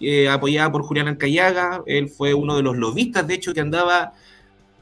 [0.00, 1.84] eh, apoyada por Julián Alcayaga.
[1.86, 4.14] Él fue uno de los lobistas, de hecho, que andaba.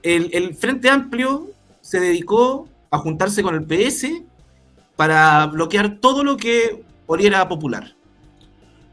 [0.02, 1.50] El, Frente Amplio
[1.82, 4.22] se dedicó a juntarse con el PS
[4.96, 7.94] para bloquear todo lo que oliera popular.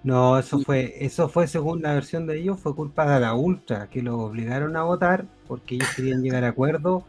[0.04, 3.88] No, eso fue, eso fue según la versión de ellos, fue culpa de la Ultra,
[3.90, 7.04] que los obligaron a votar porque ellos querían llegar a acuerdo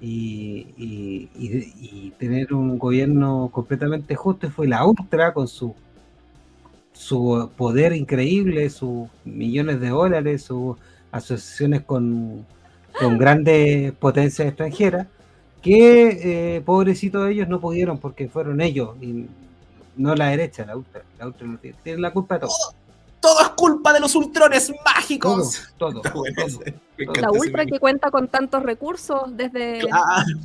[0.00, 4.46] y, y, tener un gobierno completamente justo.
[4.48, 5.74] Y fue la Ultra con su,
[6.92, 10.76] su poder increíble, sus millones de dólares, sus
[11.12, 12.44] asociaciones con,
[12.98, 15.06] con grandes potencias extranjeras,
[15.62, 19.26] que eh, pobrecitos ellos no pudieron porque fueron ellos y
[19.96, 21.02] no la derecha, la ultra.
[21.18, 22.52] La ultra no tiene, la culpa de todo.
[23.20, 25.72] todo es culpa de los ultrones mágicos.
[25.76, 26.24] Todo, todo,
[27.20, 29.82] La ultra que cuenta con tantos recursos desde,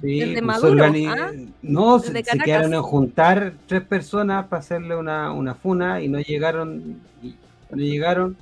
[0.02, 0.86] desde pues, Maduro.
[0.86, 1.32] ¿ah?
[1.62, 7.02] No, se, quedaron en juntar tres personas para hacerle una, una funa y no llegaron.
[7.70, 8.38] no llegaron.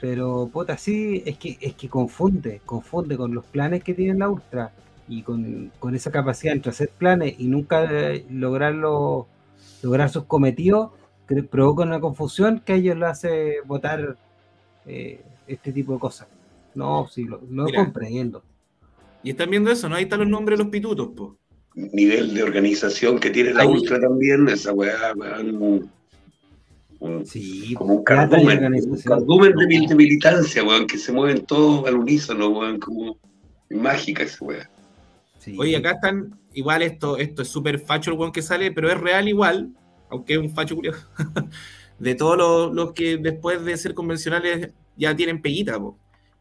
[0.00, 4.28] Pero puta, sí, es que, es que confunde, confunde con los planes que tiene la
[4.28, 4.70] Ultra
[5.08, 9.26] y con, con esa capacidad entre hacer planes y nunca eh, lograrlo
[9.82, 10.90] lograr sus cometidos,
[11.26, 14.16] que provoca una confusión que a ellos lo hace votar
[14.86, 16.28] eh, este tipo de cosas.
[16.74, 17.40] No, sí, lo,
[17.74, 18.42] comprendo.
[19.22, 19.96] Y están viendo eso, ¿no?
[19.96, 21.36] Ahí están los nombres de los pitutos, po.
[21.74, 25.90] Nivel de organización que tiene la Ultra también, esa weá, weón.
[27.24, 32.48] sí, como un cardumen, un cardumen de, militancia, weón, que se mueven todos al unísono,
[32.48, 33.18] weón, como
[33.70, 34.70] mágica esa weá.
[35.56, 39.00] Oye, acá están igual esto, esto es súper facho el weón que sale, pero es
[39.00, 39.70] real igual,
[40.10, 41.06] aunque es un facho curioso,
[41.98, 45.78] de todos los, que después de ser convencionales ya tienen peguita,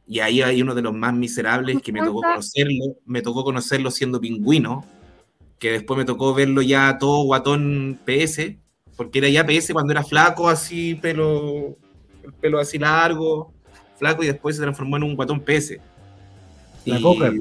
[0.08, 3.92] Y ahí hay uno de los más miserables que me tocó conocerlo, me tocó conocerlo
[3.92, 4.84] siendo pingüino,
[5.60, 8.56] que después me tocó verlo ya todo guatón PS,
[8.96, 11.78] porque era ya PS cuando era flaco, así, pelo,
[12.24, 13.54] el pelo así largo,
[13.98, 15.78] flaco, y después se transformó en un guatón PS.
[16.86, 17.32] La coca.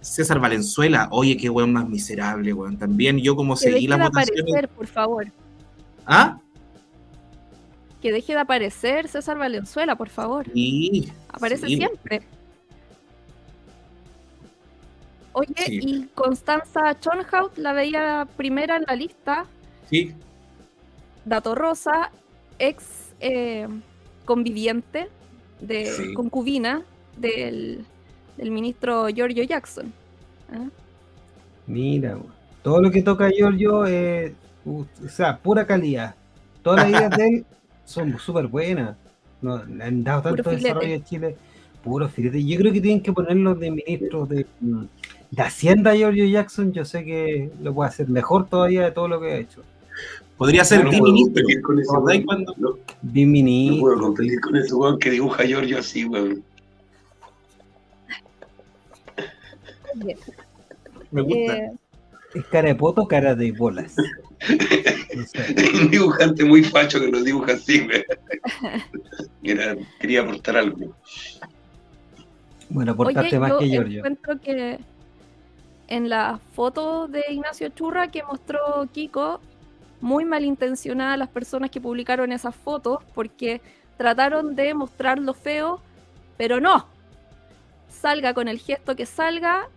[0.00, 2.76] César Valenzuela, oye, qué weón más miserable, weón.
[2.76, 4.26] También yo como seguí la votación.
[4.26, 5.26] Que deje de aparecer, por favor.
[6.06, 6.38] ¿Ah?
[8.02, 10.46] Que deje de aparecer César Valenzuela, por favor.
[10.52, 11.10] Sí.
[11.28, 12.22] Aparece siempre.
[15.32, 19.46] Oye, y Constanza Chonhout la veía primera en la lista.
[19.88, 20.14] Sí.
[21.24, 22.10] Dato Rosa,
[22.58, 23.68] ex eh,
[24.24, 25.08] conviviente
[25.60, 26.82] de concubina
[27.16, 27.84] del
[28.40, 29.92] el ministro Giorgio Jackson.
[30.52, 30.68] ¿ah?
[31.66, 32.18] Mira,
[32.62, 34.32] todo lo que toca Giorgio es,
[34.64, 36.14] o sea, pura calidad.
[36.62, 37.44] Todas las ideas de él
[37.84, 38.96] son súper buenas.
[39.42, 41.36] No, le han dado tanto desarrollo a Chile.
[41.82, 42.44] Puro filete.
[42.44, 46.72] Yo creo que tienen que ponerlo de ministros de, de Hacienda Giorgio Jackson.
[46.72, 49.62] Yo sé que lo puede hacer mejor todavía de todo lo que ha hecho.
[50.36, 51.44] Podría ser no biministro.
[52.58, 53.80] No, biministro.
[53.80, 56.42] puedo competir con ese weón que dibuja Giorgio así, weón.
[61.10, 61.56] Me gusta.
[61.56, 61.72] Eh,
[62.34, 63.96] ¿Es cara de poto o cara de bolas?
[65.74, 67.86] Un dibujante muy facho que nos dibuja así,
[69.42, 70.94] quería aportar algo.
[72.68, 73.98] Bueno, aportaste más que Giorgio.
[73.98, 74.78] encuentro que
[75.88, 79.40] en la foto de Ignacio Churra que mostró Kiko,
[80.00, 83.60] muy malintencionadas las personas que publicaron esas fotos porque
[83.96, 85.80] trataron de mostrar lo feo,
[86.38, 86.86] pero no.
[87.88, 89.68] Salga con el gesto que salga,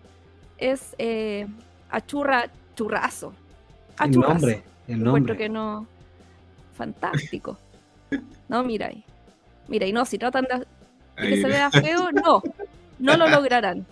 [0.57, 1.47] es eh,
[1.89, 3.33] Achurra Churrazo.
[3.99, 5.37] El nombre, el nombre.
[5.37, 5.87] que no.
[6.75, 7.57] Fantástico.
[8.47, 9.03] No, mira ahí.
[9.67, 10.65] Mira, y no, si tratan de,
[11.15, 12.41] que se vea feo, no.
[12.99, 13.85] No lo lograrán.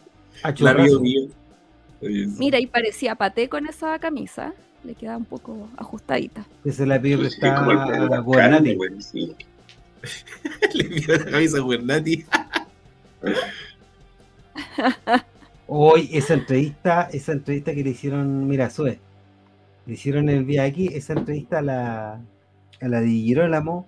[2.02, 4.54] Mira, y parecía paté con esa camisa.
[4.84, 6.44] Le queda un poco ajustadita.
[6.66, 8.76] Ese la pidió está a Guernati.
[10.74, 12.26] Le pidió la camisa a Guernati.
[15.74, 19.00] Hoy esa entrevista, esa entrevista que le hicieron, mira, Sue,
[19.86, 22.14] le hicieron el día aquí, esa entrevista a la,
[22.82, 23.88] a la de Girolamo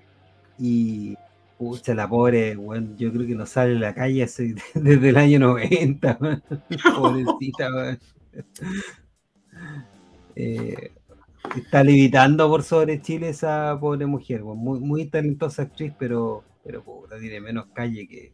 [0.58, 1.18] y
[1.58, 4.26] pucha, la pobre, bueno, yo creo que no sale a la calle
[4.76, 6.20] desde el año 90,
[6.96, 8.00] pobrecita,
[10.38, 10.92] eh,
[11.58, 17.20] está levitando por sobre Chile esa pobre mujer, muy, muy talentosa actriz, pero, pero puta,
[17.20, 18.32] tiene menos calle que...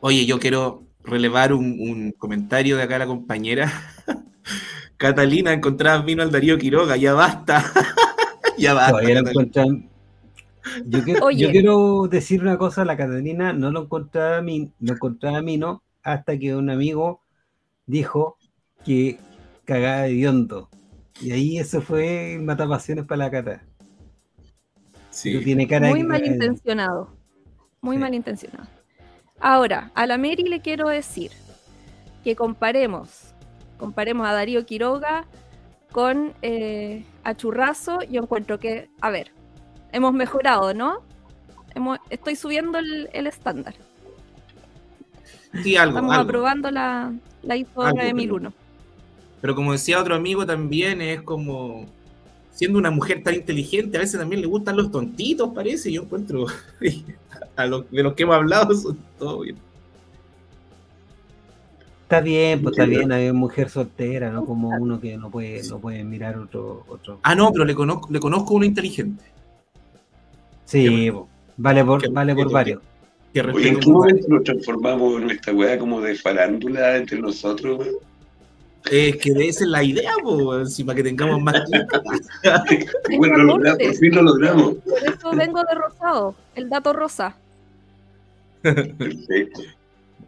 [0.00, 3.70] Oye, yo quiero relevar un, comentario de acá la compañera.
[4.96, 7.64] Catalina, encontraba vino al Darío Quiroga, ya basta.
[8.58, 9.02] ya basta.
[10.86, 11.02] Yo,
[11.50, 15.58] quiero, decir una cosa, la Catalina no lo encontraba a mí, no encontraba a mí,
[15.58, 15.82] ¿no?
[16.04, 17.20] Hasta que un amigo
[17.86, 18.36] dijo
[18.84, 19.18] que
[19.64, 20.68] cagaba de hondo.
[21.20, 23.64] Y ahí eso fue matapasiones para la cata.
[25.10, 25.38] Sí.
[25.44, 27.14] Tiene cara Muy malintencionado.
[27.80, 28.68] Muy malintencionado.
[29.42, 31.32] Ahora, a la Mary le quiero decir
[32.22, 33.34] que comparemos,
[33.76, 35.24] comparemos a Darío Quiroga
[35.90, 37.98] con eh, a Churrazo.
[38.08, 39.32] Yo encuentro que, a ver,
[39.90, 41.00] hemos mejorado, ¿no?
[42.08, 43.74] estoy subiendo el, estándar.
[45.64, 45.98] Sí, algo.
[45.98, 47.12] Estamos aprobando la,
[47.42, 48.52] la ISO 9001.
[49.40, 51.86] Pero como decía otro amigo también, es como
[52.52, 55.90] siendo una mujer tan inteligente, a veces también le gustan los tontitos, parece.
[55.90, 56.46] Yo encuentro
[57.56, 59.56] a lo, de los que hemos hablado, son todo bien.
[62.02, 64.44] Está bien, pues está bien, hay mujer soltera, ¿no?
[64.44, 67.18] Como uno que no puede, no puede mirar otro, otro.
[67.22, 69.24] Ah, no, pero le conozco, le conozco uno inteligente.
[70.66, 71.10] Sí,
[71.56, 72.82] vale por, vale por varios.
[73.54, 78.11] Oye, ¿en qué momento nos transformamos en esta weá como de farándula entre nosotros, weón?
[78.90, 82.02] Es que esa es la idea, pues, si para que tengamos más tiempo.
[83.18, 84.74] bueno, lo logramos, por fin lo logramos.
[84.74, 87.36] Por eso vengo de rosado, el dato rosa.
[88.62, 89.60] Perfecto.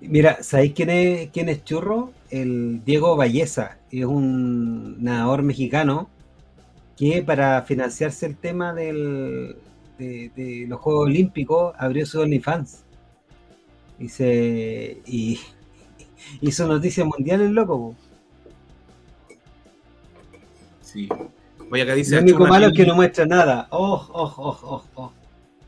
[0.01, 2.13] Mira, ¿sabéis quién es, quién es Churro?
[2.31, 6.11] El Diego Valleza, es un nadador mexicano
[6.97, 9.57] que para financiarse el tema del,
[9.99, 12.83] de, los Juegos Olímpicos abrió su OnlyFans.
[13.99, 15.39] Y, se, y
[16.41, 17.95] hizo noticias mundiales, loco.
[20.95, 21.09] Sí.
[21.71, 22.15] Oye, acá dice.
[22.17, 23.67] Lo único malo es que no muestra nada.
[23.71, 25.13] Oh, oh, oh, oh, oh.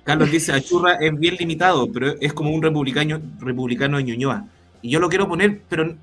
[0.05, 4.47] Carlos dice, Achurra es bien limitado, pero es como un republicano, republicano de Ñuñoa.
[4.81, 5.97] Y yo lo quiero poner, pero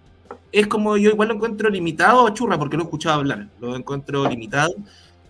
[0.51, 3.47] es como yo igual lo encuentro limitado a Churra, porque lo he escuchado hablar.
[3.61, 4.75] Lo encuentro limitado,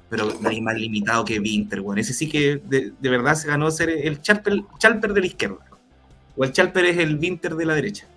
[0.09, 2.01] pero no hay más limitado que Winter, bueno.
[2.01, 5.59] Ese sí que de, verdad se ganó ser el Chalper, de la izquierda.
[6.35, 8.07] O el Chalper es el Winter de la derecha.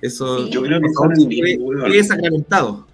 [0.00, 2.86] Eso yo creo que sacramentado.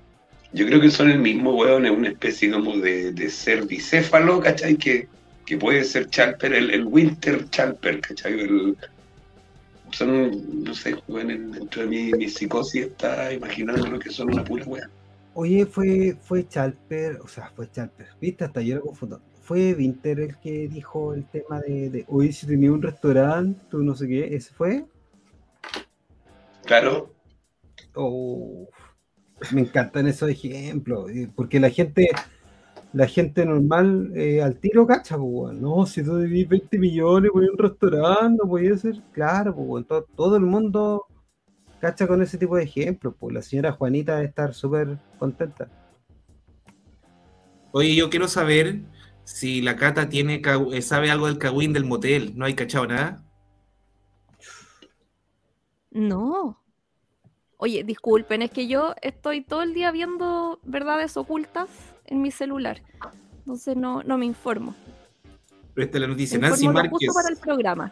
[0.54, 4.40] Yo creo que son el mismo, weón, es una especie como de, de ser bicéfalo,
[4.40, 4.76] ¿cachai?
[4.76, 5.08] Que
[5.44, 8.76] que puede ser Chalper, el, Winter Chalper, ¿cachai?
[9.90, 14.64] son, no sé, dentro de mi, mi, psicosis está imaginando lo que son una pura
[14.64, 14.90] weá.
[15.34, 19.20] Oye, fue, fue Chalper, o sea, fue Chalper, viste, hasta yo lo confundo.
[19.42, 23.82] ¿Fue Winter el que dijo el tema de, de oye, si tenía un restaurante, tú
[23.82, 24.84] no sé qué, ese fue?
[26.64, 27.12] Claro.
[27.94, 28.66] Oh,
[29.52, 32.08] me encantan esos ejemplos, eh, porque la gente
[32.94, 37.42] la gente normal eh, al tiro cacha, pues, no, si tú debís 20 millones por
[37.42, 41.06] un restaurante, no podía ser, claro, pues, todo, todo, el mundo
[41.80, 45.68] cacha con ese tipo de ejemplos, pues la señora Juanita debe estar súper contenta.
[47.72, 48.82] Oye, yo quiero saber
[49.24, 50.40] si la Cata tiene
[50.72, 53.24] eh, sabe algo del cagüín del motel, ¿no hay cachado nada?
[55.90, 56.63] No.
[57.64, 61.70] Oye, disculpen, es que yo estoy todo el día viendo verdades ocultas
[62.04, 62.82] en mi celular.
[63.38, 64.74] Entonces no, no me informo.
[65.72, 66.38] Pero esta es la noticia.
[66.38, 67.14] Nancy Márquez.
[67.14, 67.90] para el programa.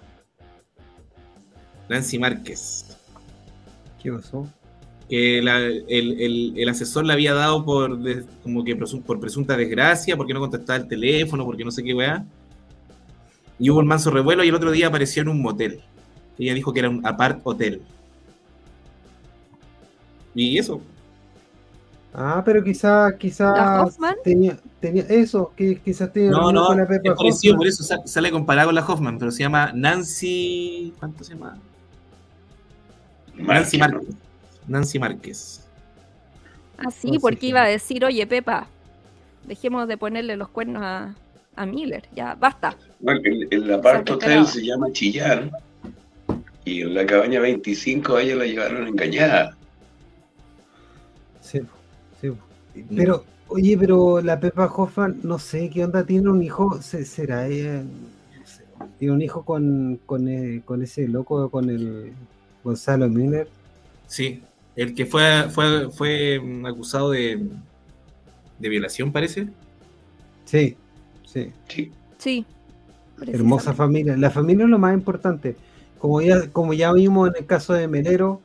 [1.88, 2.98] Nancy Márquez.
[4.02, 4.46] ¿Qué pasó?
[5.08, 7.98] Que el, asesor le había dado por
[8.42, 12.26] como que por presunta desgracia, porque no contestaba el teléfono, porque no sé qué weá.
[13.58, 15.80] Y hubo un manso revuelo y el otro día apareció en un motel.
[16.38, 17.80] Ella dijo que era un apart hotel.
[20.34, 20.80] Y eso,
[22.14, 23.86] Ah, pero quizás quizá
[24.22, 28.74] tenía, tenía eso, que quizás tenía no, no, la Pepa por eso sale comparado con
[28.74, 31.56] la Hoffman, pero se llama Nancy, ¿cuánto se llama?
[33.34, 34.14] Nancy Márquez.
[34.68, 35.66] Nancy Márquez.
[36.76, 38.66] Ah, sí, porque iba a decir, oye, Pepa,
[39.46, 41.14] dejemos de ponerle los cuernos a,
[41.56, 42.76] a Miller, ya, basta.
[43.00, 45.50] Bueno, el, el aparto hotel se llama Chillar
[46.66, 49.56] y en la cabaña 25 a ella la llevaron engañada.
[52.94, 57.82] Pero, oye, pero la Pepa Hoffman, no sé qué onda, tiene un hijo, será ella,
[58.98, 62.12] tiene un hijo con, eh, con, ese loco, con el
[62.64, 63.48] Gonzalo Miller.
[64.06, 64.42] Sí,
[64.76, 67.46] el que fue, fue, fue acusado de,
[68.58, 69.48] de violación, parece.
[70.44, 70.76] Sí,
[71.26, 71.52] sí.
[72.18, 72.46] Sí.
[73.26, 74.16] Hermosa familia.
[74.16, 75.56] La familia es lo más importante.
[75.98, 78.40] Como ya, como ya vimos en el caso de Melero,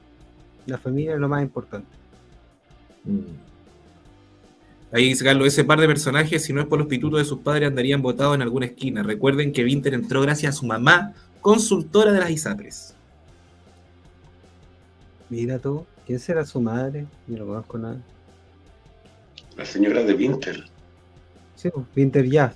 [0.65, 1.87] la familia es lo más importante.
[3.03, 3.46] Mm.
[4.91, 7.39] Ahí dice Carlos, ese par de personajes, si no es por los pitutos de sus
[7.39, 9.03] padres, andarían votados en alguna esquina.
[9.03, 12.95] Recuerden que Vinter entró gracias a su mamá, consultora de las ISAPRES.
[15.29, 17.05] Mira tú, ¿quién será su madre?
[17.27, 18.01] Ni lo conozco nada.
[19.57, 20.63] La señora de Winter.
[21.55, 22.53] Sí, Winter pues, ya.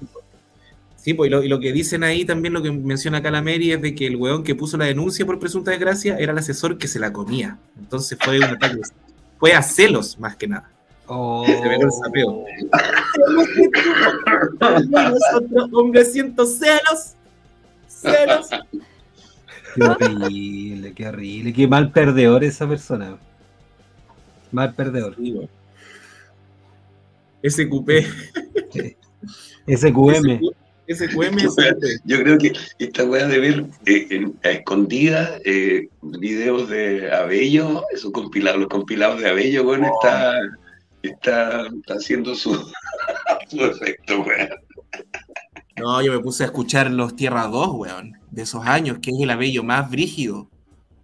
[0.95, 3.81] Sí, pues y lo, que dicen ahí también, lo que menciona acá la Mary, es
[3.81, 6.87] de que el weón que puso la denuncia por presunta desgracia era el asesor que
[6.87, 7.57] se la comía.
[7.77, 8.81] Entonces fue un ataque.
[9.39, 10.69] Fue a celos más que nada.
[11.13, 11.45] Oh.
[11.45, 12.45] Se ve el sapeo.
[14.87, 17.15] Nosotros, hombre, siento celos.
[17.85, 18.47] Celos.
[19.75, 21.51] Qué horrible, qué horrible.
[21.51, 23.17] Qué mal perdedor esa persona.
[24.53, 25.17] Mal perdedor.
[27.43, 27.89] SQP.
[29.67, 30.39] SQM.
[30.87, 31.37] SQM.
[32.05, 37.83] yo creo que esta weá de ver eh, en, a escondida eh, videos de Abello,
[37.93, 39.99] esos compilados, los compilados de Abello, bueno, oh.
[40.05, 40.39] está,
[41.01, 42.53] está, haciendo su,
[43.49, 44.49] su efecto, weón.
[45.77, 49.17] No, yo me puse a escuchar los Tierra 2, weón, de esos años, que es
[49.19, 50.49] el Abello más brígido.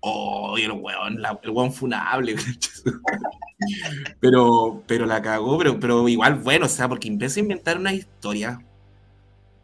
[0.02, 2.36] Oh, el weón, el weón funable.
[4.20, 7.94] pero, pero la cagó, pero, pero igual bueno, o sea, porque empieza a inventar una
[7.94, 8.60] historia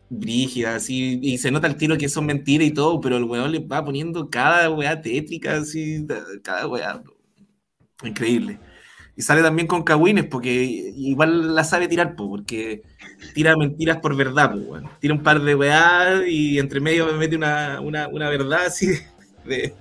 [0.09, 3.51] brígida, así, y se nota el tiro que son mentiras y todo, pero el weón
[3.51, 6.05] le va poniendo cada weá tétrica, así,
[6.43, 7.01] cada weá.
[8.03, 8.59] Increíble.
[9.15, 12.81] Y sale también con cagüines, porque igual la sabe tirar, porque
[13.33, 17.35] tira mentiras por verdad, pues, Tira un par de weá y entre medio me mete
[17.35, 18.87] una, una, una verdad así
[19.45, 19.73] de,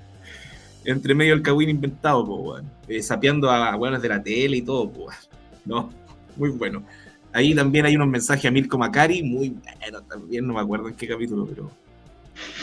[0.85, 4.91] entre medio del cagüín inventado, pues, eh, sapeando a buenas de la tele y todo,
[4.91, 5.16] pues,
[5.64, 5.91] ¿no?
[6.37, 6.85] Muy bueno.
[7.33, 10.95] Ahí también hay unos mensajes a Mirko Macari, muy bueno también, no me acuerdo en
[10.95, 11.70] qué capítulo, pero.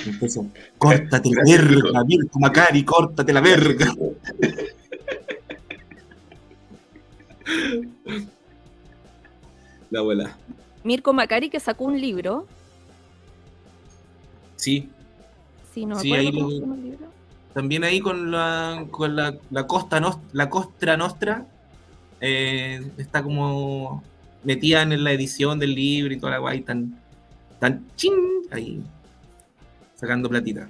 [0.05, 0.45] Empezó,
[0.77, 3.91] córtate la verga, Mirko Macari, córtate la verga.
[9.89, 10.37] La abuela.
[10.83, 12.47] Mirko Macari que sacó un libro.
[14.55, 14.89] Sí.
[15.73, 17.09] Sí, no sí, ahí libro.
[17.53, 19.37] También ahí con la, con la,
[19.67, 20.01] costa
[20.33, 21.47] la costra nostra
[22.21, 24.03] eh, está como
[24.43, 26.99] metida en la edición del libro y toda la guay, tan,
[27.59, 28.81] tan ching, ahí,
[29.95, 30.69] sacando platita.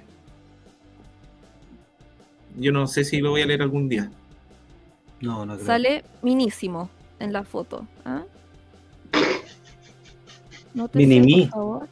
[2.56, 4.10] Yo no sé si lo voy a leer algún día.
[5.20, 5.66] No, no creo.
[5.66, 7.86] Sale minísimo en la foto.
[8.04, 8.24] ¿ah?
[10.74, 11.42] No te Minimi.
[11.42, 11.88] por favor.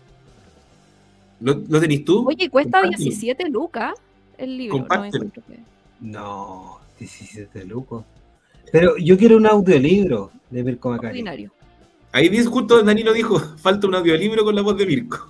[1.40, 2.26] ¿Lo, ¿Lo, tenés tú?
[2.26, 3.94] Oye, cuesta 17 lucas
[4.36, 4.86] el libro.
[6.00, 8.04] No, 17 lucas.
[8.72, 11.48] Pero yo quiero un audiolibro de Mirko Macari.
[12.12, 15.28] Ahí dice, justo Danilo dijo, falta un audiolibro con la voz de Mirko.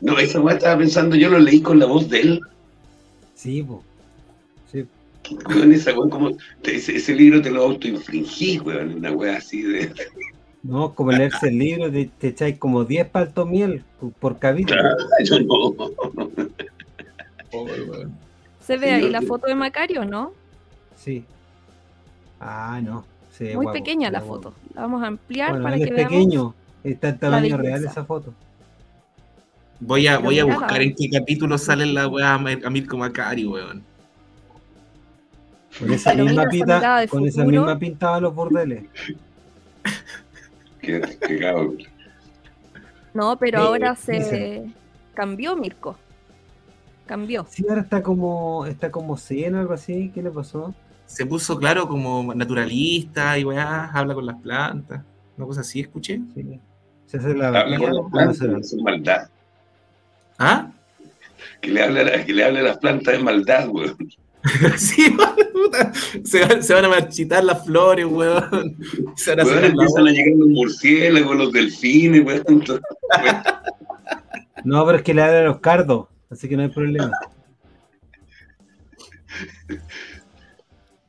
[0.00, 2.40] no, esa weá estaba pensando, yo lo leí con la voz de él.
[3.34, 3.82] Sí, po.
[5.30, 5.72] Sí.
[5.72, 6.30] esa como,
[6.62, 9.92] ese, libro te lo autoinfringís, weón, una weá así de...
[10.62, 13.82] No, como leerse el libro, te, echáis como 10 paltos miel
[14.18, 14.76] por cabina.
[15.24, 15.74] yo no.
[18.60, 20.32] ¿Se ve ahí la foto de Macario, no?
[20.96, 21.24] Sí.
[22.38, 23.04] Ah, no.
[23.54, 24.52] Muy pequeña la foto.
[24.74, 26.54] La vamos a ampliar para que es pequeño.
[26.84, 28.34] Está en tamaño real esa foto.
[29.80, 33.82] Voy a, voy a buscar en qué capítulo sale la weá a Mirko Macari, weón.
[35.78, 38.84] Con esa, misma pinta, con esa misma pintada los bordeles.
[40.80, 41.86] qué, qué
[43.14, 44.66] No, pero ahora se
[45.14, 45.96] cambió Mirko.
[47.06, 47.46] Cambió.
[47.48, 50.10] Sí, ahora está como, está como zen o algo así.
[50.14, 50.74] ¿Qué le pasó?
[51.06, 55.02] Se puso claro como naturalista y weá, habla con las plantas.
[55.36, 56.20] Una cosa así, escuché.
[56.34, 56.60] Sí.
[57.06, 59.28] Se hace la habla con las plantas, es maldad.
[60.38, 60.70] ¿Ah?
[61.60, 63.96] Que le hable, que le hable a las plantas de maldad, weón.
[64.76, 65.10] sí,
[65.52, 65.92] puta.
[66.24, 68.76] Se, se, van a marchitar las flores, weón.
[69.16, 72.64] Se van a weón, empiezan a llegar los murciélagos, los delfines, weón.
[74.64, 76.06] no, pero es que le habla a los cardos.
[76.30, 77.10] Así que no hay problema.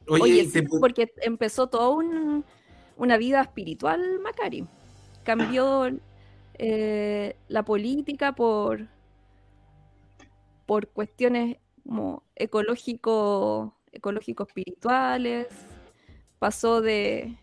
[0.08, 2.04] Oye, porque empezó toda
[2.98, 4.66] una vida espiritual, Macari.
[5.24, 5.90] Cambió
[6.56, 8.88] eh, la política por,
[10.66, 11.58] por cuestiones
[11.92, 15.48] como ecológico, ecológico espirituales.
[16.40, 17.36] Pasó de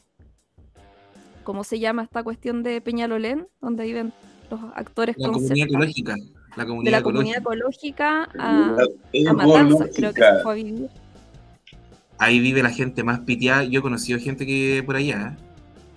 [1.45, 3.47] ¿cómo se llama esta cuestión de Peñalolén?
[3.61, 4.11] Donde viven
[4.51, 8.75] los actores la comunidad ecológica de la comunidad ecológica a,
[9.35, 10.89] Matanzas, creo que se fue a vivir.
[12.17, 13.65] Ahí vive la gente más piteada.
[13.65, 15.37] Yo he conocido gente que por allá.
[15.37, 15.43] ¿eh?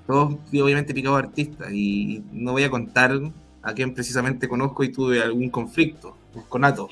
[0.08, 1.72] Todos, obviamente, picados artistas.
[1.72, 3.14] Y no voy a contar
[3.62, 6.18] a quién precisamente conozco y tuve algún conflicto
[6.50, 6.90] con Ato.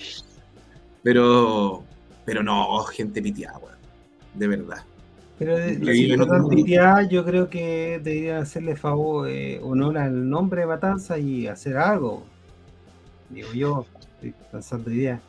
[1.04, 1.84] Pero,
[2.26, 3.78] pero no, gente piteada,
[4.34, 4.84] de verdad.
[5.38, 11.48] Pero de, yo creo que debería hacerle favor, eh, honor al nombre de Matanza y
[11.48, 12.26] hacer algo
[13.30, 15.22] digo yo, estoy pensando idea.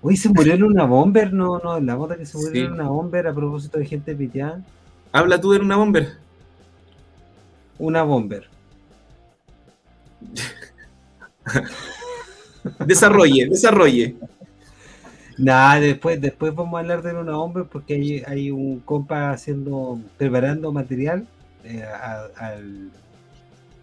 [0.00, 2.88] Uy, se murió en una bomber, no, no, la moda que se murió en una
[2.88, 4.62] bomber a propósito de gente piteada.
[5.12, 6.16] Habla tú de una bomber.
[7.78, 8.48] Una bomber.
[12.86, 14.16] desarrolle, desarrolle.
[15.38, 20.00] Nada, después, después vamos a hablar de una bomber porque hay, hay un compa haciendo,
[20.16, 21.26] preparando material
[21.64, 21.84] eh,
[22.36, 22.90] al,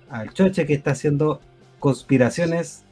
[0.09, 1.41] al choche que está haciendo
[1.79, 2.83] conspiraciones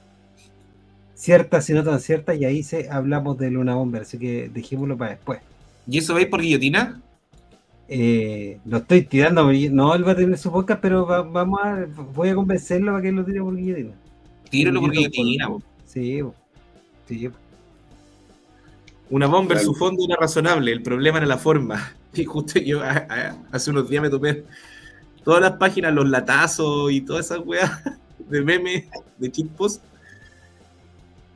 [1.17, 4.97] ciertas y no tan ciertas, y ahí se, hablamos de Luna Bomber, así que dejémoslo
[4.97, 5.39] para después.
[5.87, 7.01] ¿Y eso veis por guillotina?
[7.89, 12.29] Eh, lo estoy tirando, no, él va a tener su podcast, pero vamos a, voy
[12.29, 13.93] a convencerlo para que él lo tire por guillotina.
[14.49, 15.49] Tíralo por guillotina,
[15.85, 16.21] Sí,
[17.07, 17.29] sí.
[19.09, 21.93] Una bomba en su fondo era razonable, el problema era la forma.
[22.13, 22.81] Y justo yo
[23.51, 24.43] hace unos días me topé
[25.23, 27.69] todas las páginas, los latazos y todas esas weas
[28.29, 28.85] de memes,
[29.19, 29.81] de chipos.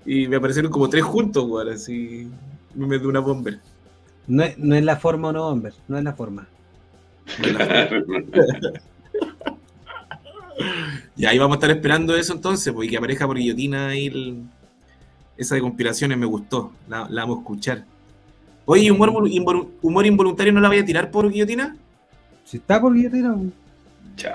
[0.04, 2.28] Y me aparecieron como tres juntos, weón, así.
[2.74, 3.60] Memes de una bomber.
[4.26, 6.48] No es, no es la forma o no bomber, no es la forma.
[11.16, 14.44] y ahí vamos a estar esperando eso entonces, porque que aparezca por guillotina ahí
[15.42, 17.86] esa de conspiraciones me gustó, la, vamos a escuchar.
[18.66, 19.12] Oye, humor,
[19.82, 21.76] humor involuntario no la voy a tirar por guillotina?
[22.46, 23.36] Si está por guillotina.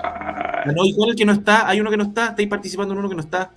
[0.03, 1.67] Ah, no, ¿y cuál es el que no está?
[1.67, 3.51] Hay uno que no está, estáis participando en uno que no está.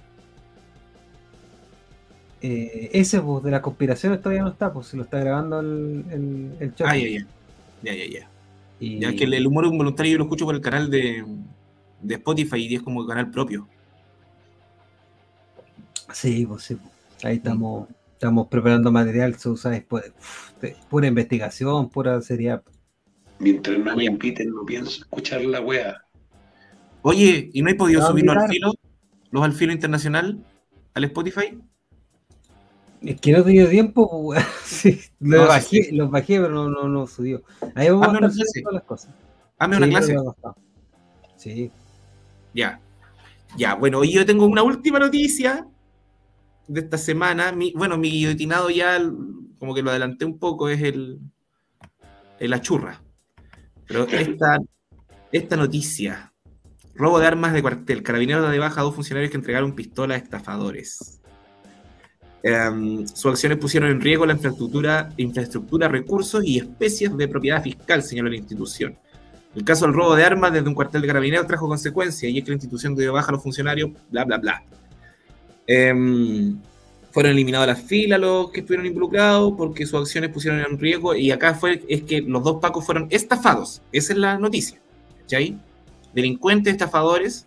[2.43, 6.55] Eh, ese pues, de las conspiraciones todavía no está, pues se lo está grabando el,
[6.61, 6.87] el, chat.
[6.89, 7.27] Ah, ya, ya.
[7.83, 8.29] Ya, ya, ya.
[8.81, 11.25] Ya que el, humor involuntario yo lo escucho por el canal de,
[12.01, 13.67] de Spotify y es como canal propio.
[16.13, 16.77] Sí, pues sí.
[16.77, 17.00] Pues.
[17.23, 20.13] Ahí estamos, estamos preparando material, se usa después,
[20.89, 22.63] pura investigación, pura seriedad.
[23.39, 26.05] Mientras no me inviten, no pienso escuchar la wea.
[27.03, 28.73] Oye, ¿y no hay podido subirlo al filo?
[29.31, 30.45] ¿Los al filo internacional?
[30.95, 31.59] ¿Al Spotify?
[33.03, 36.89] Es que no he tenido tiempo, pues, sí, los, bajé, los bajé, pero no, no,
[36.89, 37.43] no subió.
[37.75, 39.15] Ahí vamos a estar todas las cosas.
[39.59, 40.17] Hazme una clase.
[41.37, 41.71] Sí.
[42.55, 42.81] Ya.
[43.57, 45.67] Ya, bueno, y yo tengo una última noticia
[46.71, 47.53] de esta semana.
[47.75, 48.99] bueno, mi guillotinado ya,
[49.59, 51.19] como que lo adelanté un poco, es el,
[52.39, 53.03] el la churra.
[53.87, 54.59] Pero esta,
[55.33, 56.33] esta noticia,
[56.95, 60.25] robo de armas de cuartel, carabineros de baja a dos funcionarios que entregaron pistolas a
[60.25, 61.21] estafadores.
[62.43, 68.03] Em, sus acciones pusieron en riesgo la infraestructura, infraestructura, recursos y especies de propiedad fiscal,
[68.03, 68.97] señaló la institución.
[69.57, 72.45] El caso del robo de armas desde un cuartel de carabineros trajo consecuencias y es
[72.45, 74.63] que la institución dio baja a los funcionarios, bla, bla, bla.
[75.73, 76.59] Em,
[77.13, 81.31] fueron eliminados las filas los que estuvieron involucrados porque sus acciones pusieron en riesgo y
[81.31, 83.81] acá fue es que los dos pacos fueron estafados.
[83.93, 84.81] Esa es la noticia.
[85.21, 85.57] ¿Cachai?
[86.13, 87.47] Delincuentes, estafadores,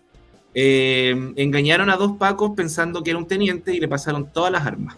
[0.54, 4.66] eh, engañaron a dos pacos pensando que era un teniente y le pasaron todas las
[4.66, 4.96] armas.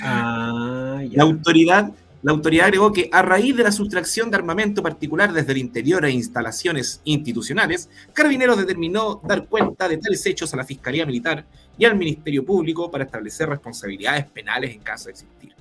[0.00, 1.90] Ah, la autoridad
[2.24, 6.06] la autoridad agregó que a raíz de la sustracción de armamento particular desde el interior
[6.06, 11.44] e instalaciones institucionales, Carabineros determinó dar cuenta de tales hechos a la Fiscalía Militar
[11.76, 15.52] y al Ministerio Público para establecer responsabilidades penales en caso de existir.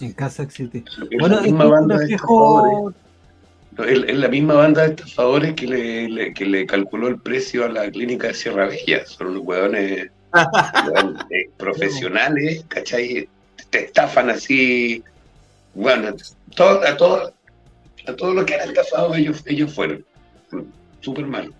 [0.00, 0.84] En caso de existir.
[1.20, 2.16] Bueno, es banda de
[3.86, 7.90] es la misma banda de estafadores que le, que le calculó el precio a la
[7.90, 9.04] clínica de Sierra Bella.
[9.04, 13.28] Son los hueones eh, profesionales, ¿cachai?
[13.68, 15.04] Te estafan así
[15.74, 16.14] bueno,
[16.54, 17.32] todo, a, todo,
[18.06, 20.04] a todo lo que era estafado ellos, ellos fueron.
[21.00, 21.52] Súper mal.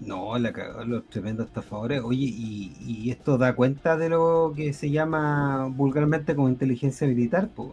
[0.00, 2.02] No, la cagó los tremendos estafadores.
[2.04, 7.70] Oye, y, esto da cuenta de lo que se llama vulgarmente como inteligencia militar, pues.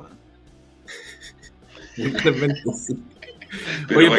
[3.95, 4.09] Oye,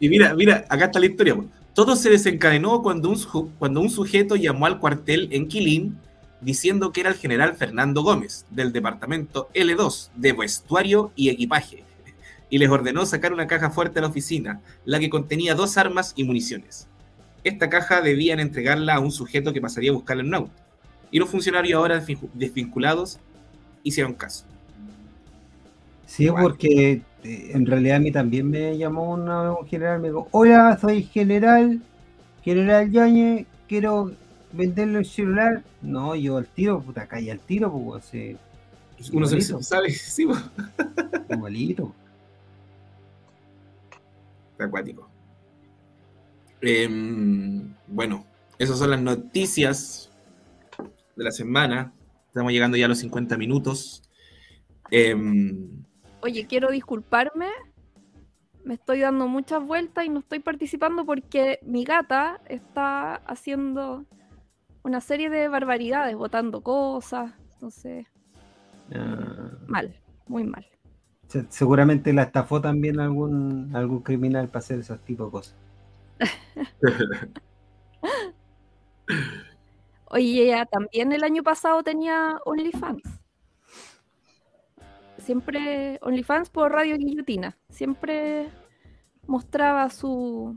[0.00, 1.36] y mira, mira, acá está la historia.
[1.72, 5.96] Todo se desencadenó cuando un, cuando un sujeto llamó al cuartel en Quilín
[6.44, 11.84] diciendo que era el general Fernando Gómez, del departamento L2, de vestuario y equipaje,
[12.50, 16.12] y les ordenó sacar una caja fuerte a la oficina, la que contenía dos armas
[16.16, 16.86] y municiones.
[17.42, 20.62] Esta caja debían entregarla a un sujeto que pasaría a buscarla en un auto,
[21.10, 23.18] y los funcionarios ahora desvinculados
[23.82, 24.44] hicieron caso.
[26.06, 30.78] Sí, porque eh, en realidad a mí también me llamó un general, me dijo, hola,
[30.78, 31.80] soy general,
[32.42, 34.12] general Yañez, quiero
[34.54, 38.36] venderle el celular, no, yo al tiro, puta, calle al tiro, pues, se,
[39.12, 40.42] uno se sabe, sí, pues.
[41.30, 41.94] igualito.
[44.52, 45.08] Está acuático.
[46.60, 48.24] Em, bueno,
[48.58, 50.10] esas son las noticias
[51.16, 51.92] de la semana.
[52.28, 54.02] Estamos llegando ya a los 50 minutos.
[54.90, 55.84] Em,
[56.20, 57.48] Oye, quiero disculparme.
[58.64, 64.06] Me estoy dando muchas vueltas y no estoy participando porque mi gata está haciendo
[64.84, 68.06] una serie de barbaridades, botando cosas, entonces...
[68.94, 69.50] Ah.
[69.66, 70.66] Mal, muy mal.
[71.48, 75.56] seguramente la estafó también algún, algún criminal para hacer esos tipos de cosas.
[80.06, 83.02] Oye, ella también el año pasado tenía OnlyFans.
[85.18, 87.56] Siempre OnlyFans por Radio Guillotina.
[87.68, 88.48] Siempre
[89.26, 90.56] mostraba su.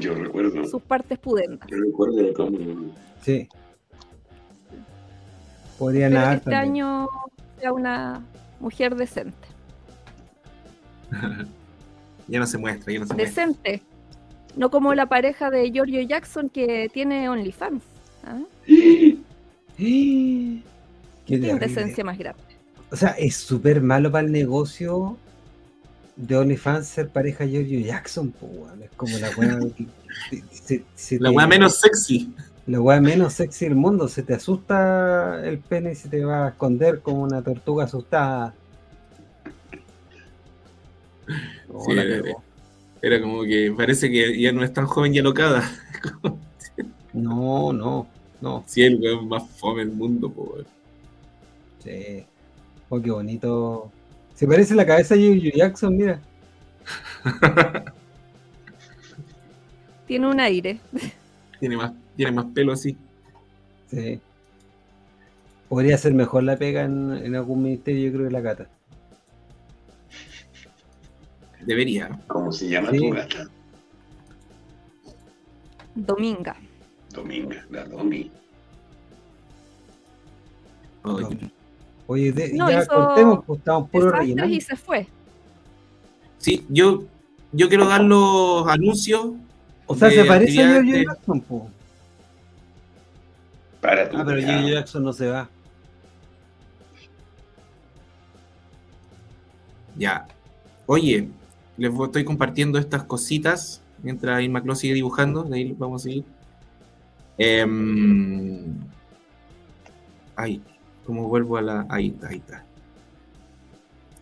[0.00, 0.64] Yo recuerdo.
[0.64, 1.68] Sus partes pudentas.
[1.68, 2.58] Yo recuerdo cómo
[3.22, 3.48] Sí.
[5.78, 6.38] Podría nadar.
[6.38, 7.08] Este año
[7.60, 8.22] sea una
[8.60, 9.48] mujer decente.
[12.28, 13.82] ya no se muestra, ya no se decente.
[14.56, 17.82] No como la pareja de Giorgio Jackson que tiene OnlyFans.
[18.24, 18.40] ¿ah?
[19.76, 20.62] Qué
[21.28, 22.42] indecencia más grande.
[22.90, 25.16] O sea, es súper malo para el negocio
[26.18, 28.34] de OnlyFans ser pareja Giorgio Jackson,
[28.82, 29.58] es como la weá.
[31.20, 32.34] la weá menos sexy.
[32.66, 34.08] La weá menos sexy del mundo.
[34.08, 38.52] Se te asusta el pene y se te va a esconder como una tortuga asustada.
[43.00, 45.70] era, como que parece que ya no es tan joven y alocada.
[47.12, 48.08] no, no,
[48.40, 48.64] no.
[48.66, 50.56] Sí, el weón más fome del mundo, po,
[51.84, 52.26] Sí.
[52.88, 53.92] Oh, qué bonito
[54.38, 56.20] se parece la cabeza de Joe Jackson, mira.
[60.06, 60.78] Tiene un aire.
[61.58, 62.96] Tiene más, tiene más pelo así.
[63.90, 64.20] Sí.
[65.68, 68.68] Podría ser mejor la pega en, algún ministerio, yo creo, que la gata.
[71.66, 72.08] Debería.
[72.28, 73.48] ¿Cómo se llama tu gata?
[75.96, 76.54] Dominga.
[77.10, 78.30] Dominga, la Domi.
[82.10, 84.54] Oye, ya contemos, pues estamos puro rellenando.
[84.54, 85.06] Y se fue.
[86.38, 87.04] Sí, yo,
[87.52, 89.32] yo quiero dar los anuncios.
[89.84, 91.70] O sea, se parece a George Jackson, po.
[93.82, 95.50] Para ah, pero George Jackson no se va.
[99.94, 100.26] Ya.
[100.86, 101.28] Oye,
[101.76, 105.42] les estoy compartiendo estas cositas mientras Irma sigue dibujando.
[105.42, 106.24] De ahí vamos a seguir.
[107.36, 107.66] Eh,
[110.36, 110.62] ay,
[111.08, 111.86] como vuelvo a la.
[111.88, 112.62] Ahí está, ahí está.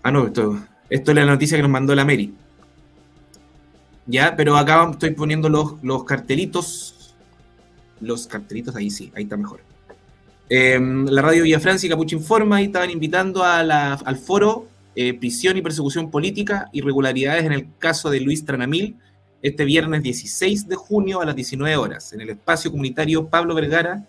[0.05, 0.57] Ah, no, esto,
[0.89, 2.33] esto es la noticia que nos mandó la Mary.
[4.07, 7.17] Ya, pero acá estoy poniendo los, los cartelitos.
[8.01, 9.63] Los cartelitos, ahí sí, ahí está mejor.
[10.49, 14.69] Em, la radio Villa Francia y Capucho Informa y estaban invitando a la, al foro
[14.95, 18.97] eh, Prisión y Persecución Política, Irregularidades en el caso de Luis Tranamil,
[19.43, 24.07] este viernes 16 de junio a las 19 horas, en el espacio comunitario Pablo Vergara,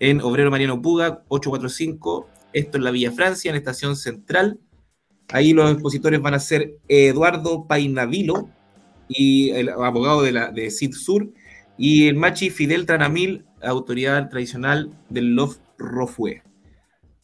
[0.00, 2.28] en Obrero Mariano Puga, 845.
[2.52, 4.58] Esto en la Villa Francia, en Estación Central.
[5.28, 8.48] Ahí los expositores van a ser Eduardo Painavilo,
[9.08, 11.30] y el abogado de, la, de Sur,
[11.78, 16.42] y el machi Fidel Tranamil, autoridad tradicional del Love Rofue.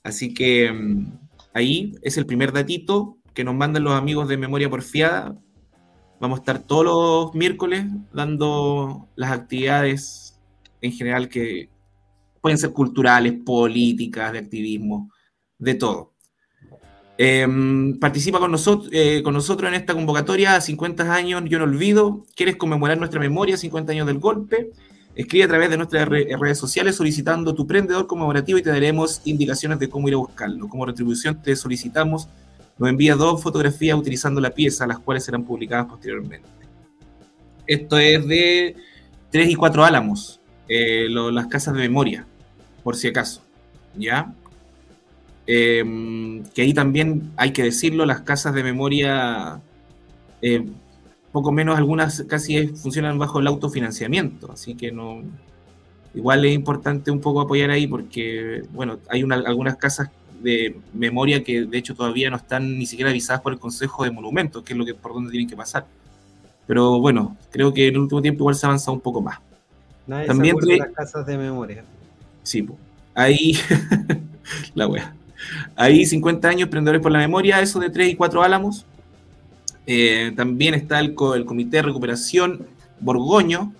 [0.02, 1.18] Así que mm,
[1.54, 5.36] ahí es el primer datito que nos mandan los amigos de Memoria Porfiada.
[6.20, 10.40] Vamos a estar todos los miércoles dando las actividades
[10.80, 11.68] en general que,
[12.42, 15.10] pueden ser culturales, políticas, de activismo,
[15.58, 16.12] de todo.
[17.16, 22.24] Em, participa con nosotros, eh, con nosotros en esta convocatoria 50 años, yo no olvido.
[22.34, 24.70] ¿Quieres conmemorar nuestra memoria, 50 años del golpe?
[25.14, 29.78] Escribe a través de nuestras redes sociales solicitando tu prendedor conmemorativo y te daremos indicaciones
[29.78, 30.68] de cómo ir a buscarlo.
[30.68, 32.28] Como retribución te solicitamos,
[32.76, 36.48] nos envías dos fotografías utilizando la pieza, las cuales serán publicadas posteriormente.
[37.68, 38.74] Esto es de
[39.30, 42.26] 3 y 4 álamos, eh, las casas de memoria
[42.82, 43.42] por si acaso,
[43.96, 44.32] ¿ya?
[45.46, 49.60] Em, que ahí también hay que decirlo, las casas de memoria,
[50.40, 50.66] eh,
[51.32, 55.22] poco menos algunas casi funcionan bajo el autofinanciamiento, así que no,
[56.14, 60.10] igual es importante un poco apoyar ahí porque, bueno, hay algunas casas
[60.42, 64.10] de memoria que de hecho todavía no están ni siquiera avisadas por el Consejo de
[64.10, 65.86] Monumentos, que es lo que por donde tienen que pasar.
[66.66, 69.38] Pero bueno, creo que en el último tiempo igual se ha avanzado un poco más.
[70.06, 71.84] También se las casas de memoria.
[72.42, 72.66] Sí,
[73.14, 73.58] ahí,
[74.74, 75.14] la wea.
[75.76, 78.86] Ahí 50 años, Prendedores por la Memoria, eso de 3 y 4 álamos.
[79.86, 82.66] Eh, también está el, Comité de Recuperación
[83.00, 83.72] Borgoño.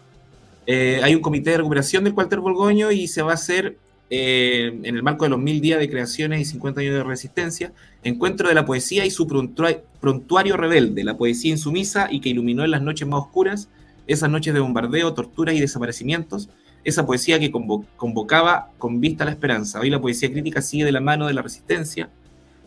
[0.66, 3.76] Eh, hay un comité de recuperación del cuartel Borgoño y se va a hacer
[4.10, 7.72] eh, en el marco de los mil días de creaciones y 50 años de resistencia,
[8.04, 12.72] encuentro de la poesía y su prontuario rebelde, la poesía insumisa y que iluminó en
[12.72, 13.68] las noches más oscuras,
[14.06, 16.50] esas noches de bombardeo, tortura y desaparecimientos,
[16.85, 19.80] esa poesía que convocaba con vista a la esperanza.
[19.80, 22.11] Hoy la poesía crítica sigue de la mano de la resistencia,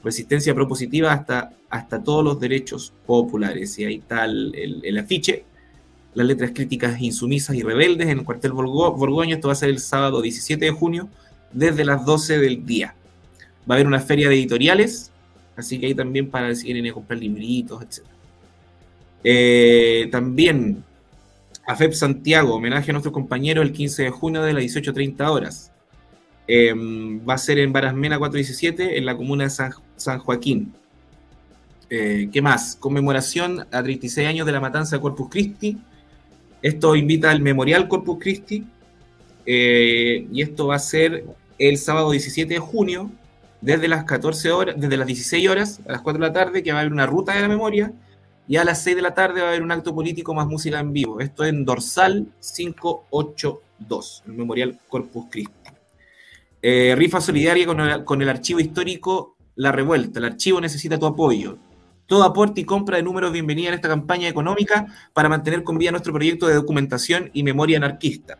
[0.03, 3.77] resistencia propositiva hasta, hasta todos los derechos populares.
[3.79, 5.43] Y ahí está el, afiche,
[6.13, 9.35] las letras críticas insumisas y rebeldes en el cuartel Borgoño.
[9.35, 11.09] Esto va a ser el sábado 17 de junio,
[11.51, 12.95] desde las 12 del día.
[13.69, 15.11] Va a haber una feria de editoriales,
[15.57, 18.05] así que ahí también para si quieren comprar libritos, etc.
[19.23, 20.83] Eh, también
[21.67, 25.71] AFEP Santiago, homenaje a nuestro compañero el 15 de junio de las 18.30 horas.
[26.47, 30.73] Em, va a ser en Barasmena 417, en la comuna de San, Joaquín.
[31.89, 32.75] Eh, ¿Qué más?
[32.79, 35.77] Conmemoración a 36 años de la matanza de Corpus Christi.
[36.61, 38.63] Esto invita al Memorial Corpus Christi.
[39.47, 41.25] Eh, y esto va a ser
[41.57, 43.11] el sábado 17 de junio,
[43.61, 46.71] desde las 14 horas, desde las 16 horas a las 4 de la tarde, que
[46.71, 47.91] va a haber una ruta de la memoria
[48.47, 50.79] y a las 6 de la tarde va a haber un acto político más música
[50.79, 51.19] en vivo.
[51.19, 55.53] Esto en Dorsal 582, el Memorial Corpus Christi.
[56.61, 57.67] Eh, rifa solidaria
[58.03, 60.19] con el, archivo histórico La Revuelta.
[60.19, 61.57] El archivo necesita tu apoyo.
[62.07, 65.91] Todo aporte y compra de números bienvenida en esta campaña económica para mantener con vida
[65.91, 68.39] nuestro proyecto de documentación y memoria anarquista.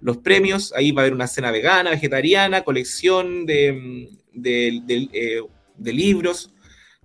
[0.00, 4.08] Los premios, ahí va a haber una cena vegana, vegetariana, colección de,
[4.44, 5.40] eh,
[5.78, 6.53] libros,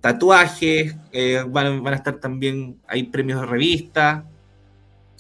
[0.02, 4.30] tatuajes, eh, van, a estar también, hay premios de revista,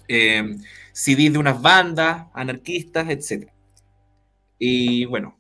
[0.08, 0.56] eh,
[0.94, 3.50] CDs de unas bandas anarquistas, etc.
[4.58, 5.40] Y bueno,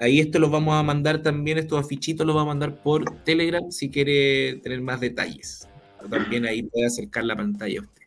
[0.00, 3.70] Ahí esto lo vamos a mandar también, estos afichitos los vamos a mandar por Telegram
[3.70, 5.68] si quiere tener más detalles.
[6.08, 8.02] También ahí puede acercar la pantalla a usted.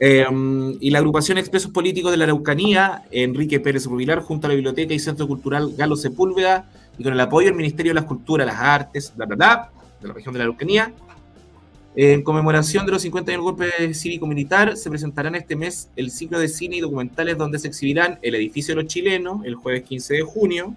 [0.00, 4.56] Em, y la agrupación Expresos Políticos de la Araucanía, Enrique Pérez Rubilar, junto a la
[4.56, 6.68] Biblioteca y Centro Cultural Galo Sepúlveda,
[6.98, 9.70] y con el apoyo del Ministerio de las Culturas, las Artes, bla, bla, bla,
[10.00, 10.92] de la región de la Araucanía,
[11.96, 16.40] en conmemoración de los 50 años del golpe cívico-militar, se presentarán este mes el ciclo
[16.40, 20.14] de cine y documentales donde se exhibirán El edificio de los chilenos, el jueves 15
[20.14, 20.74] de junio.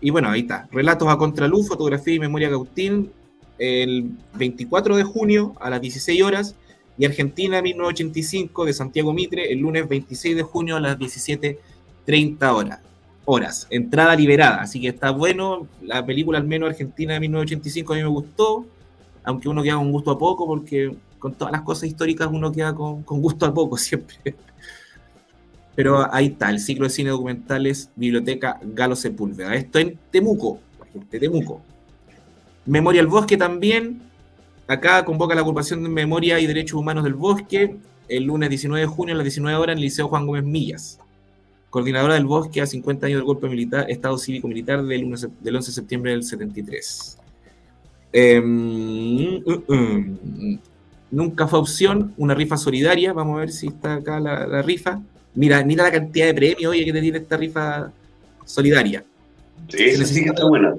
[0.00, 0.68] Y bueno, ahí está.
[0.70, 3.10] Relatos a contraluz, fotografía y memoria Gautín,
[3.58, 6.54] el 24 de junio a las 16 horas.
[6.96, 12.78] Y Argentina 1985 de Santiago Mitre, el lunes 26 de junio a las 17.30 horas.
[13.30, 13.66] Horas.
[13.68, 15.66] Entrada liberada, así que está bueno.
[15.82, 18.64] La película, al menos Argentina de 1985, a mí me gustó
[19.24, 22.74] aunque uno queda con gusto a poco, porque con todas las cosas históricas uno queda
[22.74, 24.34] con, gusto a poco siempre.
[25.74, 29.54] Pero ahí está, el ciclo de cine documentales, Biblioteca Galo Sepúlveda.
[29.54, 30.60] Esto en Temuco,
[31.10, 31.60] Temuco.
[32.64, 34.00] Memoria al Bosque también.
[34.66, 37.76] Acá convoca la agrupación de Memoria y Derechos Humanos del Bosque
[38.08, 40.98] el lunes 19 de junio a las 19 horas en el Liceo Juan Gómez Millas.
[41.70, 45.70] Coordinadora del Bosque a 50 años del golpe militar, Estado Cívico Militar del, del 11
[45.70, 47.18] de septiembre del 73.
[48.12, 50.58] Em, uh, um,
[51.10, 53.12] nunca fue opción, una rifa solidaria.
[53.12, 55.00] Vamos a ver si está acá la, rifa.
[55.34, 57.92] Mira, mira la cantidad de premios oye, que te tiene esta rifa
[58.44, 59.04] solidaria.
[59.68, 60.74] Sí, se necesita, buena.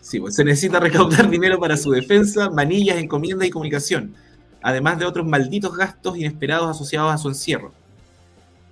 [0.00, 4.14] Sí, pues, se necesita recaudar dinero para su defensa, manillas, encomiendas y comunicación,
[4.62, 7.72] además de otros malditos gastos inesperados asociados a su encierro.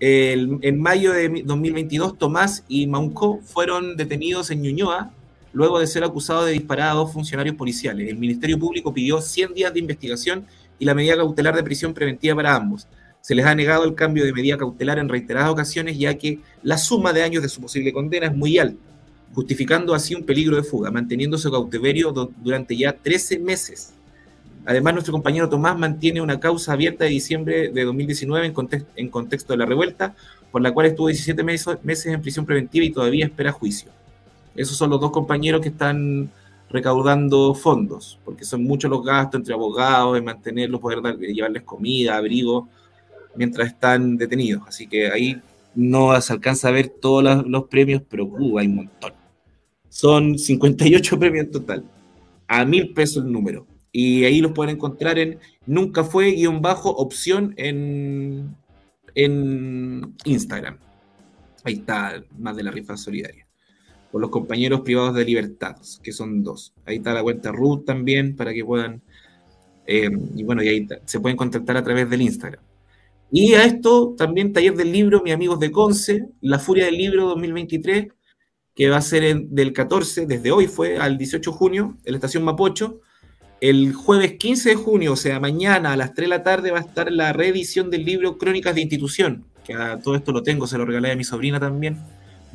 [0.01, 5.13] En mayo de 2022, Tomás y Maunco fueron detenidos en Ñuñoa
[5.53, 8.11] luego de ser acusado de disparar a dos funcionarios policiales.
[8.11, 10.45] El Ministerio Público pidió 100 días de investigación
[10.79, 12.87] y la medida cautelar de prisión preventiva para ambos.
[13.23, 16.77] Se les ha negado el cambio de medida cautelar en reiteradas ocasiones, ya que la
[16.77, 18.79] suma de años de su posible condena es muy alta,
[19.33, 23.95] justificando así un peligro de fuga, manteniendo su cautiverio durante ya 13 meses.
[24.67, 28.53] Además, nuestro compañero Tomás mantiene una causa abierta de diciembre de 2019
[28.97, 30.17] en, contexto de la revuelta,
[30.51, 33.93] por la cual estuvo 17 meses en prisión preventiva y todavía espera juicio.
[34.57, 36.31] Esos son los dos compañeros que están
[36.69, 42.69] recaudando fondos, porque son muchos los gastos entre abogados, en mantenerlos, poder llevarles comida, abrigo,
[43.37, 44.63] mientras están detenidos.
[44.67, 45.41] Así que ahí
[45.77, 49.13] no se alcanza a ver todos los, premios, pero uh, hay un montón.
[49.89, 51.85] Son 58 premios en total,
[52.49, 53.65] a mil pesos el número.
[53.97, 58.55] Y ahí los pueden encontrar en nunca fue guion bajo opción en,
[59.15, 60.79] en Instagram.
[61.65, 63.47] Ahí está más de la rifa solidaria
[64.21, 66.73] los compañeros privados de libertad, que son dos.
[66.85, 69.03] Ahí está la cuenta Ruth también para que puedan,
[69.87, 72.63] eh, y bueno, y ahí se pueden contactar a través del Instagram.
[73.31, 77.27] Y a esto también taller del libro, mis amigos de Conce, La Furia del Libro
[77.29, 78.09] 2023,
[78.75, 82.19] que va a ser del 14, desde hoy fue al 18 de junio, en la
[82.19, 83.01] estación Mapocho.
[83.61, 86.79] El jueves 15 de junio, o sea, mañana a las 3 de la tarde, va
[86.79, 90.67] a estar la reedición del libro Crónicas de Institución, que a todo esto lo tengo,
[90.67, 91.99] se lo regalé a mi sobrina también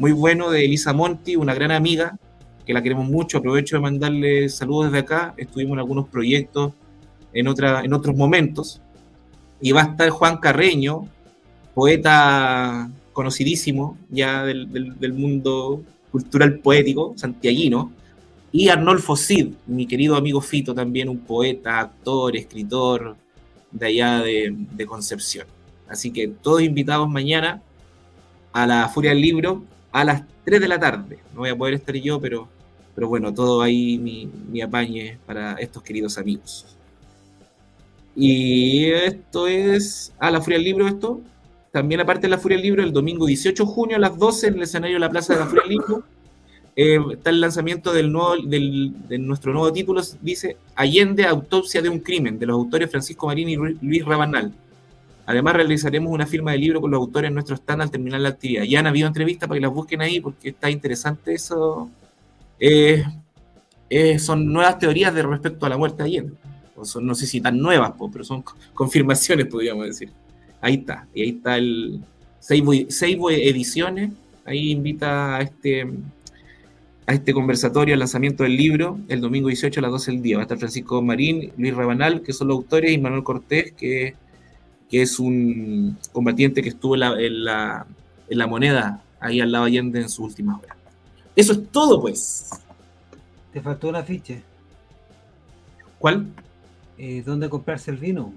[0.01, 2.17] muy bueno de Elisa Monti, una gran amiga,
[2.65, 3.37] que la queremos mucho.
[3.37, 5.35] Aprovecho de mandarle saludos desde acá.
[5.37, 6.73] Estuvimos en algunos proyectos
[7.33, 8.81] en, otra, en otros momentos.
[9.61, 11.07] Y va a estar Juan Carreño,
[11.75, 17.91] poeta conocidísimo ya del, mundo cultural poético, santiaguino.
[18.51, 23.15] Y Arnolfo Cid, mi querido amigo Fito, también un poeta, actor, escritor
[23.71, 25.47] de allá de, Concepción.
[25.87, 27.61] Así que todos invitados mañana
[28.51, 31.19] a la Furia del Libro a las 3 de la tarde.
[31.33, 32.49] No voy a poder estar yo, pero,
[32.93, 36.65] pero bueno, todo ahí mi, mi apañe para estos queridos amigos.
[38.15, 40.13] Y esto es.
[40.19, 41.21] Ah, la Furia del Libro, esto.
[41.71, 44.47] También, aparte de la Furia del Libro, el domingo 18 de junio a las 12
[44.47, 46.03] en el escenario de la Plaza de la Furia del Libro.
[46.75, 51.99] Eh, está el lanzamiento del nuevo, de nuestro nuevo título, dice Allende, Autopsia de un
[51.99, 54.53] Crimen, de los autores Francisco Marín y Luis Rabanal.
[55.25, 58.29] Además, realizaremos una firma de libro con los autores en nuestro stand al terminar la
[58.29, 58.63] actividad.
[58.63, 61.89] Ya han habido entrevistas para que las busquen ahí porque está interesante eso.
[62.59, 63.03] Eh,
[63.89, 66.33] eh, son nuevas teorías de respecto a la muerte de Allende.
[67.01, 68.43] no sé si tan nuevas, pero son
[68.73, 70.11] confirmaciones, podríamos decir.
[70.61, 72.01] Ahí está, y ahí está el
[72.39, 74.11] Seibo Ediciones,
[74.45, 75.89] ahí invita a este,
[77.11, 80.37] a este conversatorio, al lanzamiento del libro, el domingo 18 a las 12 del día.
[80.37, 84.15] Va a estar Francisco Marín, Luis Rabanal, que son los autores, y Manuel Cortés, que,
[84.89, 87.85] que es un combatiente que estuvo en la,
[88.29, 90.77] en la, moneda, ahí al lado Allende en su última hora.
[91.35, 92.49] Eso es todo, pues.
[93.51, 94.35] Te faltó una ficha.
[95.99, 96.27] ¿Cuál?
[96.97, 98.33] Eh, ¿Dónde comprarse el vino?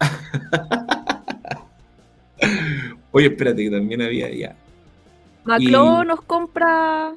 [3.12, 4.56] Oye, espérate, que también había ya.
[5.44, 7.12] Maclo nos compra.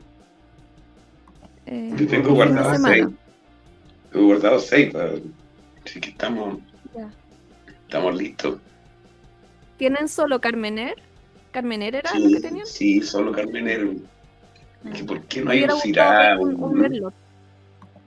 [1.67, 3.07] Eh, Yo tengo guardado seis.
[4.11, 4.93] Tengo guardado seis,
[5.85, 6.59] así que estamos.
[7.83, 8.59] Estamos listos.
[9.77, 10.95] ¿Tienen solo Carmener?
[11.51, 12.65] ¿Carmener era lo que tenían?
[12.65, 13.87] Sí, solo Carmener.
[14.85, 14.89] Ah.
[15.05, 16.37] ¿Por qué no hay un Cirá?
[16.39, 17.13] Un, un, un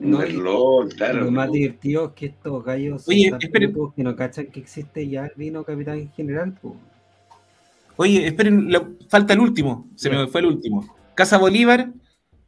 [0.00, 1.24] no, claro.
[1.24, 5.32] Lo más divertido es que estos gallos Oye, que no cachan que existe ya el
[5.36, 6.58] vino capitán general.
[7.96, 8.70] Oye, esperen,
[9.08, 9.86] falta el último.
[9.96, 10.96] Se me fue el último.
[11.14, 11.92] Casa Bolívar,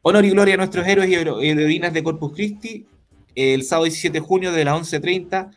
[0.02, 2.86] honor y gloria a nuestros héroes y heroínas de Corpus Christi.
[3.34, 5.50] El sábado 17 de junio de las 11.30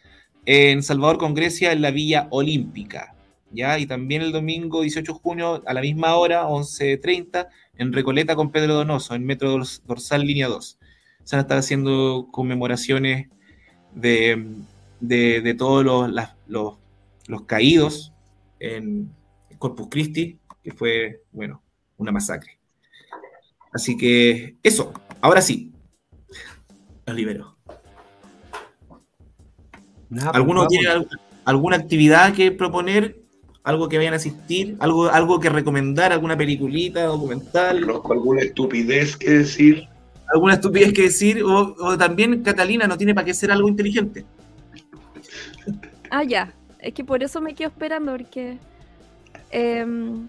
[0.46, 3.14] en Salvador con Grecia en la Villa Olímpica.
[3.52, 3.78] ¿ya?
[3.78, 8.52] Y también el domingo 18 de junio a la misma hora, 11.30, en Recoleta con
[8.52, 10.78] Pedro Donoso, en Metro Dorsal Línea 2
[11.26, 13.28] se van a estar haciendo conmemoraciones
[13.93, 16.12] de, todos los,
[16.48, 18.14] los, caídos
[18.60, 19.12] en
[19.58, 21.64] Corpus Christi, que fue, bueno,
[21.98, 22.60] una masacre.
[23.76, 25.73] Así que eso, ahora sí,
[27.05, 27.57] los libero.
[28.88, 30.88] Pues, ¿Alguno tiene
[31.43, 33.19] alguna actividad que proponer?
[33.63, 34.78] ¿Algo que vayan a asistir?
[34.80, 36.13] ¿Algo, algo que recomendar?
[36.13, 37.84] ¿Alguna peliculita, documental?
[38.09, 39.89] ¿Alguna estupidez que decir?
[40.34, 44.26] alguna estupidez que decir, o, también Catalina no tiene para qué ser algo inteligente.
[46.09, 46.53] Ah, ya.
[46.80, 48.57] Es que por eso me quedo esperando, porque.
[49.51, 50.28] Em,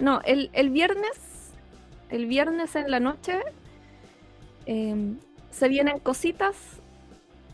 [0.00, 1.35] no, el, viernes.
[2.10, 3.40] El viernes en la noche.
[4.66, 5.18] Em,
[5.50, 6.56] se vienen cositas.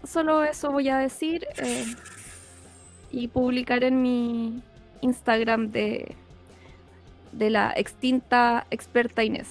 [0.04, 1.46] Solo eso voy a decir.
[1.56, 1.94] Em,
[3.10, 4.62] y publicar en mi
[5.02, 6.16] Instagram de,
[7.32, 9.48] de la extinta experta Inés.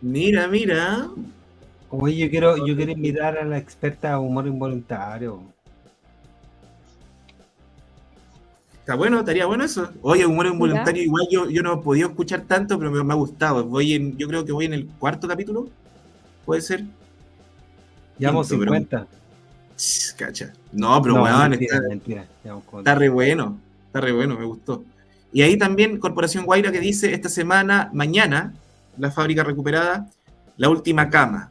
[0.00, 1.08] Mira, mira.
[1.90, 5.42] Oye, yo quiero, yo quiero invitar a la experta a humor involuntario.
[8.88, 9.92] Está bueno, estaría bueno eso.
[10.00, 13.62] Oye, humor involuntario, igual yo, yo no he podido escuchar tanto, pero me, ha gustado.
[13.66, 15.68] Voy en, yo creo que voy en el cuarto capítulo.
[16.46, 16.84] ¿Puede ser?
[18.18, 19.06] Llevamos 50.
[20.16, 20.54] Cacha.
[20.72, 21.82] No, pero weón, está,
[22.78, 23.58] está re bueno.
[23.88, 24.82] Está re bueno, me gustó.
[25.34, 28.54] Y ahí también Corporación Guaira que dice esta semana, mañana,
[28.96, 30.08] la fábrica recuperada,
[30.56, 31.50] la última cama.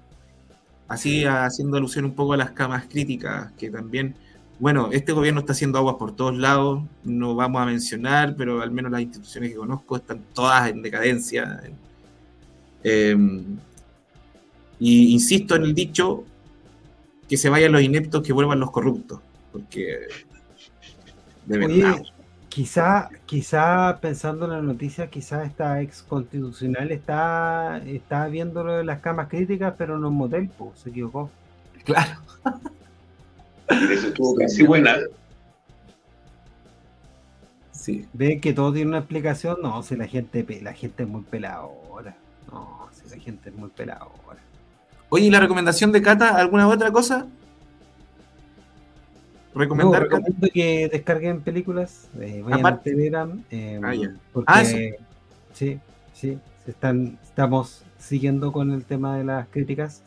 [0.87, 4.15] Así haciendo alusión un poco a las camas críticas, que también,
[4.59, 8.71] bueno, este gobierno está haciendo aguas por todos lados, no vamos a mencionar, pero al
[8.71, 11.61] menos las instituciones que conozco están todas en decadencia.
[12.83, 13.57] Em,
[14.79, 16.23] y insisto en el dicho,
[17.29, 19.19] que se vayan los ineptos, que vuelvan los corruptos,
[19.51, 20.07] porque
[21.45, 22.01] de verdad.
[22.49, 28.83] Quizá, quizá pensando en la noticia, quizá esta ex constitucional está, está viendo lo de
[28.83, 31.29] las camas críticas, pero no en motel, pues, se equivocó.
[31.83, 32.19] Claro.
[33.69, 34.97] Eso estuvo casi buena.
[37.71, 38.05] Sí.
[38.13, 39.57] Ven que todo tiene una explicación.
[39.61, 42.15] No, si la gente, la gente es muy peladora.
[42.51, 44.41] No, si la gente es muy peladora.
[45.09, 46.35] Oye, ¿y la recomendación de Cata?
[46.35, 47.27] ¿Alguna otra cosa?
[49.57, 50.03] recomendar.
[50.03, 53.93] No, recomiendo que descarguen películas, eh, vayan a Telegram, eh, ah,
[54.31, 54.63] porque ah,
[55.53, 55.79] sí.
[56.13, 56.37] sí,
[56.67, 60.03] están, estamos siguiendo con el tema de las críticas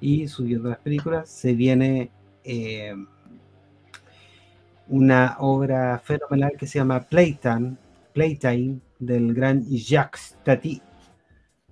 [0.00, 1.28] y subiendo las películas.
[1.28, 2.10] Se viene
[2.44, 2.94] eh,
[4.88, 7.76] una obra fenomenal que se llama Playtime,
[8.12, 10.82] Playtime del gran Jacques Tati.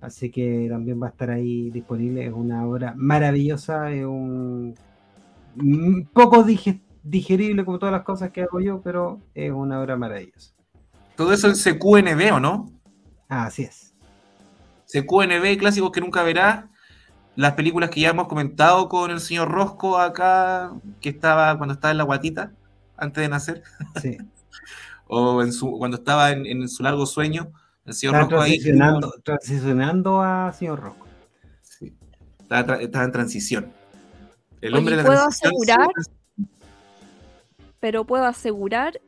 [0.01, 2.25] Así que también va a estar ahí disponible.
[2.25, 4.75] Es una obra maravillosa, es un
[6.13, 6.43] poco
[7.03, 10.53] digerible como todas las cosas que hago yo, pero es una obra maravillosa.
[11.15, 12.71] Todo eso en CQNB, ¿o no?
[13.29, 13.93] Ah, así es.
[14.87, 16.65] CQNB, clásicos que nunca verás.
[17.35, 21.91] Las películas que ya hemos comentado con el señor Rosco acá, que estaba cuando estaba
[21.91, 22.51] en la guatita,
[22.97, 23.63] antes de nacer.
[24.01, 24.17] Sí.
[25.07, 27.51] o en su, cuando estaba en, su largo sueño,
[27.85, 29.21] el señor Rosco transicionando, ahí.
[29.23, 31.07] Transicionando a señor Rosco.
[31.61, 31.95] Sí.
[32.39, 33.71] Estaba, en transición.
[34.59, 35.87] El hombre de la ¿puedo asegurar?
[37.81, 39.01] pero puedo asegurar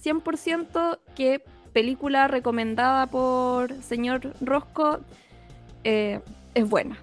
[0.00, 5.00] 100% que película recomendada por señor Rosco
[5.84, 6.20] eh,
[6.54, 6.96] es buena.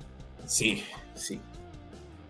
[0.49, 0.81] Sí,
[1.13, 1.39] sí.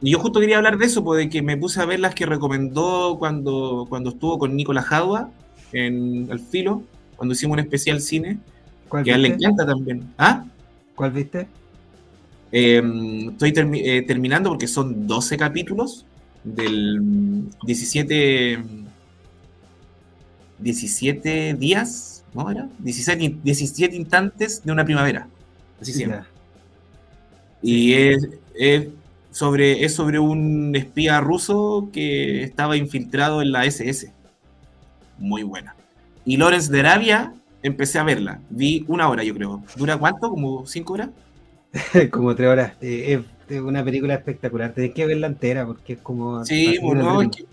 [0.02, 2.26] y yo justo quería hablar de eso, porque que me puse a ver las que
[2.26, 5.32] recomendó cuando, cuando estuvo con Nicolás Jadua
[5.72, 6.84] en El Filo,
[7.16, 8.38] cuando hicimos un especial cine,
[9.04, 10.14] que a él le encanta también.
[10.18, 10.44] ¿Ah?
[10.96, 11.48] ¿Cuál viste?
[12.52, 16.06] Em, estoy eh, terminando porque son 12 capítulos
[16.44, 18.60] del 17
[20.60, 22.68] 17 días, ¿no era?
[22.80, 25.28] 17, 17 instantes de una primavera.
[25.82, 26.28] Así llama.
[27.62, 28.28] Y es,
[29.32, 34.12] sobre, es sobre un espía ruso que estaba infiltrado en la SS.
[35.18, 35.76] Muy buena.
[36.26, 37.34] Y Lawrence de Arabia,
[37.64, 38.40] empecé a verla.
[38.50, 39.64] Vi una hora, yo creo.
[39.76, 40.30] ¿Dura cuánto?
[40.30, 41.10] ¿Como cinco horas?
[42.12, 42.74] como tres horas.
[42.82, 44.74] Eh, es una película espectacular.
[44.74, 46.46] Tenés que verla entera porque es como.
[46.46, 47.46] Sí, bueno, es que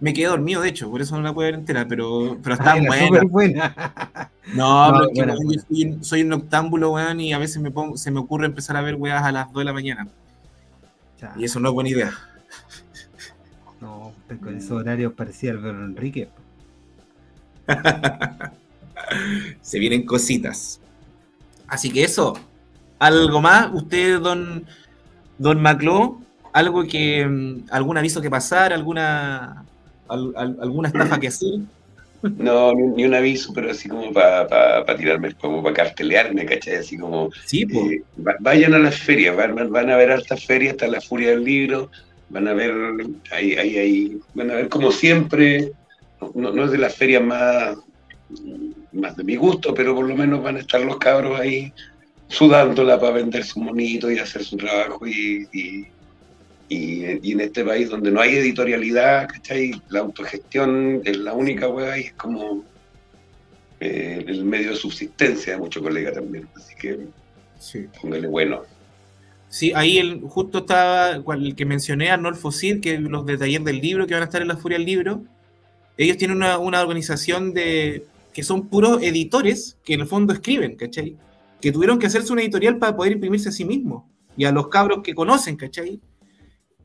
[0.00, 2.76] me quedé dormido, de hecho, por eso no la puedo ver entera, pero, pero está
[2.76, 3.22] buena.
[3.30, 4.30] buena.
[4.54, 5.24] No, yo
[6.02, 8.96] soy, un octámbulo, weón, y a veces me pongo, se me ocurre empezar a ver
[8.96, 10.08] weas a las 2 de la mañana.
[11.36, 12.12] Y eso no es buena idea.
[13.78, 16.30] No, con esos horarios parecía Alberto Enrique.
[19.60, 20.80] se vienen cositas.
[21.68, 22.38] Así que eso.
[22.98, 23.68] ¿Algo más?
[23.74, 24.64] ¿Usted, don,
[25.36, 26.22] don Macló?
[26.54, 27.26] ¿Algo que.
[27.26, 28.72] Mm, algún aviso que pasar?
[28.72, 29.66] ¿Alguna
[30.08, 31.60] alguna estafa que hacer?
[32.22, 36.76] No, ni, un aviso, pero así como para tirarme, como para cartelearme, ¿cachai?
[36.76, 38.02] Así como, sí, eh,
[38.40, 41.90] vayan a las ferias, van, van, a ver altas ferias, está la Furia del Libro,
[42.30, 42.72] van a ver,
[43.30, 45.72] ahí, ahí, ahí, van a ver como siempre,
[46.34, 47.76] no, no es de las ferias más,
[48.92, 51.72] más de mi gusto, pero por lo menos van a estar los cabros ahí
[52.28, 55.86] sudándola para vender su monito y hacer su trabajo y, y,
[56.68, 59.80] en este país donde no hay editorialidad, ¿cachai?
[59.88, 62.64] La autogestión es la única hueá y es como
[63.78, 66.48] eh, el medio de subsistencia de muchos colegas también.
[66.56, 66.98] Así que
[67.58, 67.86] sí.
[68.00, 68.62] póngale bueno.
[69.48, 73.80] Sí, ahí el, justo estaba el que mencioné, Arnolfo Cid, que los de taller del
[73.80, 75.22] libro que van a estar en la Furia del Libro.
[75.96, 80.76] Ellos tienen una, una organización de que son puros editores que en el fondo escriben,
[80.76, 81.16] ¿cachai?
[81.60, 84.04] Que tuvieron que hacerse una editorial para poder imprimirse a sí mismos
[84.36, 86.00] y a los cabros que conocen, ¿cachai?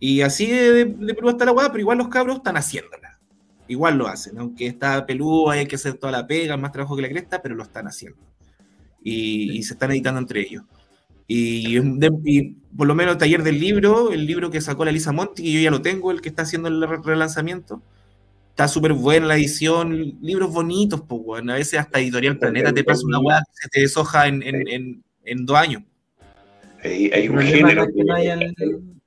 [0.03, 3.19] Y así de, de Perú está la guada, pero igual los cabros están haciéndola.
[3.67, 7.03] Igual lo hacen, aunque está peludo, hay que hacer toda la pega, más trabajo que
[7.03, 8.17] la cresta, pero lo están haciendo.
[9.03, 10.63] Y, se están editando entre ellos.
[11.27, 11.79] Y,
[12.75, 15.51] por lo menos el taller del libro, el libro que sacó la Lisa Monti, que
[15.51, 17.81] yo ya lo tengo, el que está haciendo el relanzamiento,
[18.49, 21.53] está súper buena la edición, libros bonitos, pues, bueno.
[21.53, 25.03] a veces hasta Editorial Planeta te pasa una guada que se te deshoja en, en,
[25.23, 25.83] en, dos años.
[26.83, 29.00] Hay, un género el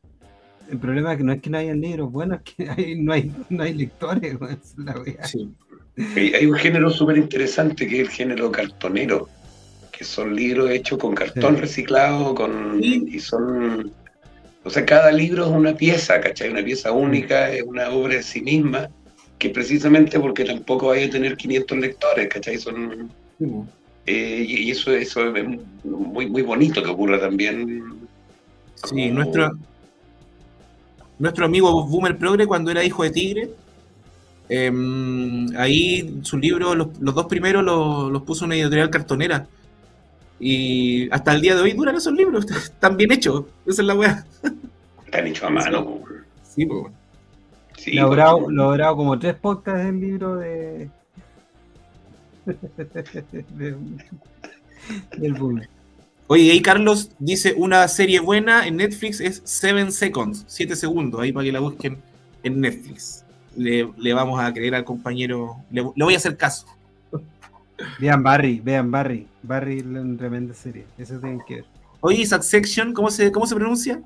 [0.79, 3.63] problema es que no es que no hayan libros buenos, es que no, hay, no
[3.63, 4.37] hay lectores.
[6.17, 9.29] Hay, un género súper interesante que es el género cartonero,
[9.93, 13.93] que son libros hechos con cartón reciclado, con y son...
[14.65, 16.51] O sea, cada libro es una pieza, ¿cachai?
[16.51, 18.89] Una pieza única, es una obra de sí misma,
[19.39, 22.59] que precisamente porque tampoco hay a tener 500 lectores, ¿cachai?
[22.59, 23.09] Son...
[24.07, 25.45] Eh, y eso, eso es
[25.85, 27.85] muy, muy bonito que ocurra también.
[28.75, 29.57] Sí, nuestro,
[31.25, 33.51] nuestro amigo Boomer Progre cuando era hijo de Tigre.
[34.47, 39.47] Em, ahí su libro, los, dos primeros los, puso una editorial cartonera.
[40.39, 43.45] Y hasta el día de hoy duran esos libros, están bien hechos.
[43.65, 44.27] Esa es la weá.
[45.07, 46.01] Están hechos a mano.
[46.43, 46.93] Sí, pues.
[47.79, 50.91] Sí, logrado, logrado como tres podcasts del libro de,
[55.17, 55.69] del Boomer.
[56.27, 61.33] Oye, ahí Carlos dice una serie buena en Netflix es Seven Seconds, 7 segundos, ahí
[61.33, 61.99] para que la busquen
[62.43, 63.25] en Netflix.
[63.57, 66.67] Le, vamos a creer al compañero, le, voy a hacer caso.
[67.99, 69.27] Vean Barry, vean Barry.
[69.43, 71.65] Barry es una tremenda serie, eso tienen que ver.
[72.01, 74.01] Oye, Succession, ¿cómo se, cómo se pronuncia?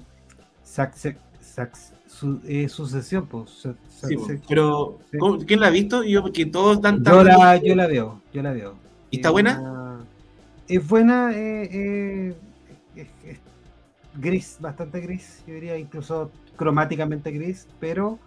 [2.09, 3.69] su, eh, sucesión, pues.
[4.03, 4.17] Sí,
[4.49, 4.99] pero,
[5.47, 6.03] ¿quién la ha visto?
[6.03, 8.75] Yo, porque todos dan yo, la, yo la veo, yo la veo.
[9.11, 9.78] ¿Y está buena?
[10.69, 12.35] Es buena, eh, eh,
[12.95, 13.39] es,
[14.15, 18.19] gris, bastante gris, yo diría incluso cromáticamente gris, pero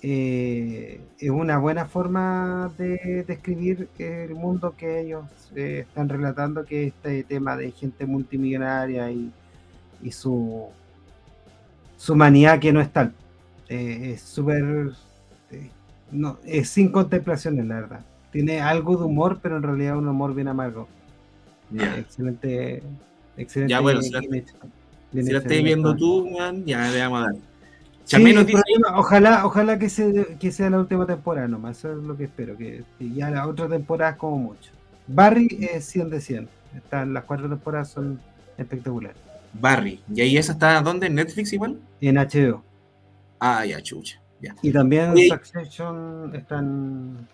[0.00, 7.24] eh, es una buena forma de describir el mundo que ellos están relatando, que este
[7.24, 9.30] tema de gente multimillonaria y,
[10.02, 10.68] y su,
[11.98, 13.12] su manía que no es tal.
[13.68, 14.92] es súper...
[16.10, 18.00] no, es sin contemplaciones, la verdad.
[18.32, 20.88] Tiene algo de humor, pero en realidad un humor bien amargo.
[21.74, 22.82] Excelente,
[23.36, 23.70] excelente.
[23.70, 24.20] Ya bueno, si la,
[25.12, 28.94] si viendo tú, man, ya le vamos a dar.
[28.94, 32.56] ojalá, ojalá que, se, que sea la última temporada nomás, eso es lo que espero,
[32.56, 34.70] que, ya la otra temporada es como mucho.
[35.06, 38.20] Barry es 100 de 100, Están, las cuatro temporadas son
[38.58, 39.16] espectaculares.
[39.52, 41.06] Barry, ¿y ahí esa está dónde?
[41.06, 41.78] ¿En Netflix igual?
[42.00, 42.62] En HBO.
[43.38, 44.20] Ah, ya, chucha.
[44.62, 47.26] Y también Succession están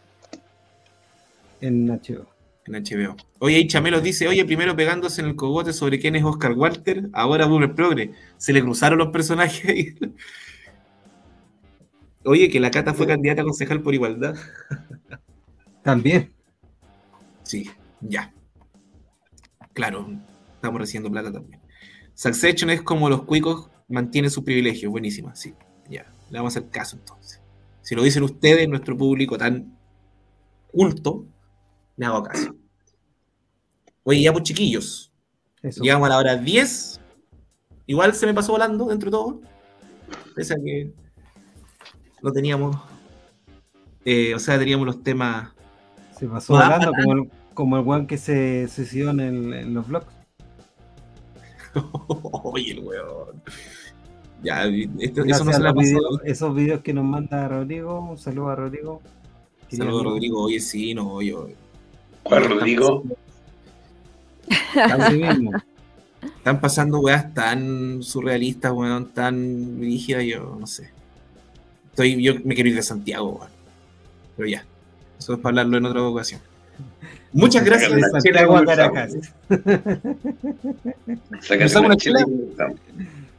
[1.61, 2.32] en HBO.
[2.65, 3.17] En HBO.
[3.41, 7.09] Oye, ahí Chamelos dice, oye, primero pegándose en el cogote sobre quién es Oscar Walter,
[7.13, 8.13] ahora Boomer Progre.
[8.37, 9.95] Se le cruzaron los personajes.
[12.25, 14.37] oye, que la Cata fue candidata a concejal por igualdad.
[15.83, 16.33] También.
[17.43, 17.69] Sí,
[18.01, 18.33] ya.
[19.73, 20.09] Claro,
[20.55, 21.61] estamos recibiendo plata también.
[22.15, 24.93] Succession es como los cuicos mantiene sus privilegios.
[24.93, 25.55] Buenísima, sí.
[25.89, 27.41] Ya, le vamos a hacer caso entonces.
[27.81, 29.77] Si lo dicen ustedes, nuestro público tan
[30.71, 31.27] culto,
[31.97, 32.55] le hago caso.
[34.05, 35.13] Oye, ya pues chiquillos.
[35.63, 37.01] Llegamos a la hora 10.
[37.87, 39.41] Igual se me pasó volando dentro de todo.
[40.35, 40.93] Pese a que
[42.21, 42.77] lo teníamos.
[44.05, 45.51] Eh, o sea, teníamos los temas.
[46.19, 50.07] Se pasó volando como el, como el que se suicidó en, los vlogs.
[52.45, 53.43] Oye, el weón.
[54.43, 54.65] Ya,
[54.99, 58.57] esto, eso no se la video, Esos videos que nos manda Rodrigo, un saludo a
[58.57, 59.01] Rodrigo.
[59.71, 61.49] Saludo a Rodrigo, oye, sí, no, yo.
[62.23, 63.05] ¿Cuál Rodrigo?
[66.37, 70.91] Están pasando weas tan surrealistas, weón, tan rígidas, yo no sé.
[71.91, 73.51] Estoy, yo me quiero ir de Santiago, weón.
[74.37, 74.65] Pero ya,
[75.19, 76.41] eso es para hablarlo en otra ocasión.
[77.33, 77.93] Muchas gracias.
[78.11, 79.17] Santiago a Caracas.
[81.81, 82.27] una chela?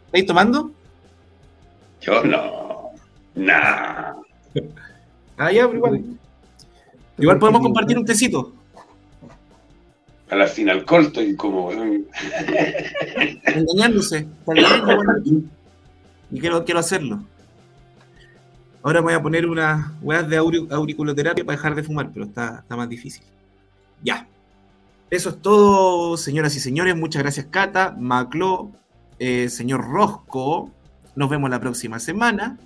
[0.06, 0.72] ¿Estáis tomando?
[2.02, 2.92] Yo no.
[3.36, 4.14] Nah.
[5.38, 6.04] Ah, ya, pero igual.
[7.18, 8.54] Igual podemos compartir un tecito.
[10.34, 11.72] A la alcohol estoy como.
[13.44, 14.28] Engañándose.
[16.32, 17.24] Y quiero, quiero hacerlo.
[18.82, 22.76] Ahora voy a poner unas weas de auriculoterapia para dejar de fumar, pero está, está
[22.76, 23.24] más difícil.
[24.04, 24.28] Ya.
[25.12, 26.96] Eso es todo, señoras y señores.
[26.96, 28.72] Muchas gracias, Cata, Maclo,
[29.20, 30.72] eh, señor Rosco.
[31.16, 32.58] Nos vemos la próxima semana.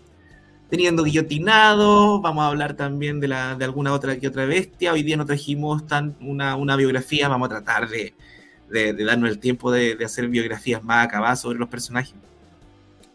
[0.69, 4.91] Teniendo guillotinado, vamos a hablar también de, la, de alguna otra que otra bestia.
[4.91, 8.13] Hoy día no trajimos tan una, biografía, vamos a tratar de,
[9.05, 12.15] darnos el tiempo de, hacer biografías más acabadas sobre los personajes.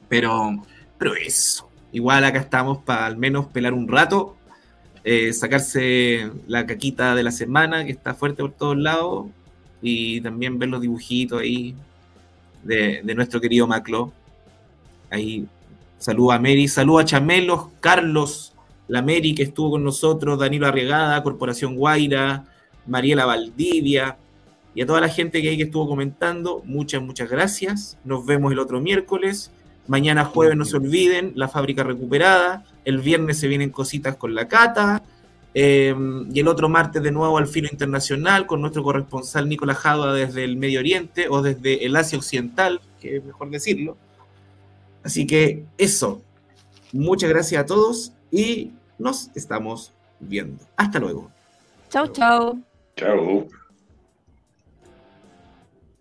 [0.08, 0.64] Pero,
[0.96, 4.34] pero eso, igual acá estamos para al menos pelar un rato,
[5.04, 9.26] eh, sacarse la caquita de la semana, que está fuerte por todos lados,
[9.82, 11.74] y también ver los dibujitos ahí
[12.62, 14.10] de, de nuestro querido Maclo.
[15.10, 15.46] Ahí
[16.02, 18.54] saludo a Mary, saludo a Chamelos, Carlos,
[18.88, 22.44] la Mary que estuvo con nosotros, Danilo Arriagada, Corporación Guaira,
[22.88, 24.16] Mariela Valdivia
[24.74, 27.98] y a toda la gente que ahí que estuvo comentando, muchas, muchas gracias.
[28.04, 29.52] Nos vemos el otro miércoles.
[29.86, 32.64] Mañana jueves no se olviden, la fábrica recuperada.
[32.84, 35.02] El viernes se vienen cositas con la cata.
[35.54, 35.94] Eh,
[36.32, 40.42] y el otro martes de nuevo al filo internacional con nuestro corresponsal Nicolás Jadua desde
[40.42, 43.96] el Medio Oriente o desde el Asia Occidental, que es mejor decirlo.
[45.02, 46.22] Así que eso.
[46.92, 50.64] Muchas gracias a todos y nos estamos viendo.
[50.76, 51.30] Hasta luego.
[51.88, 52.58] Chao, chao.
[52.96, 53.48] Chao.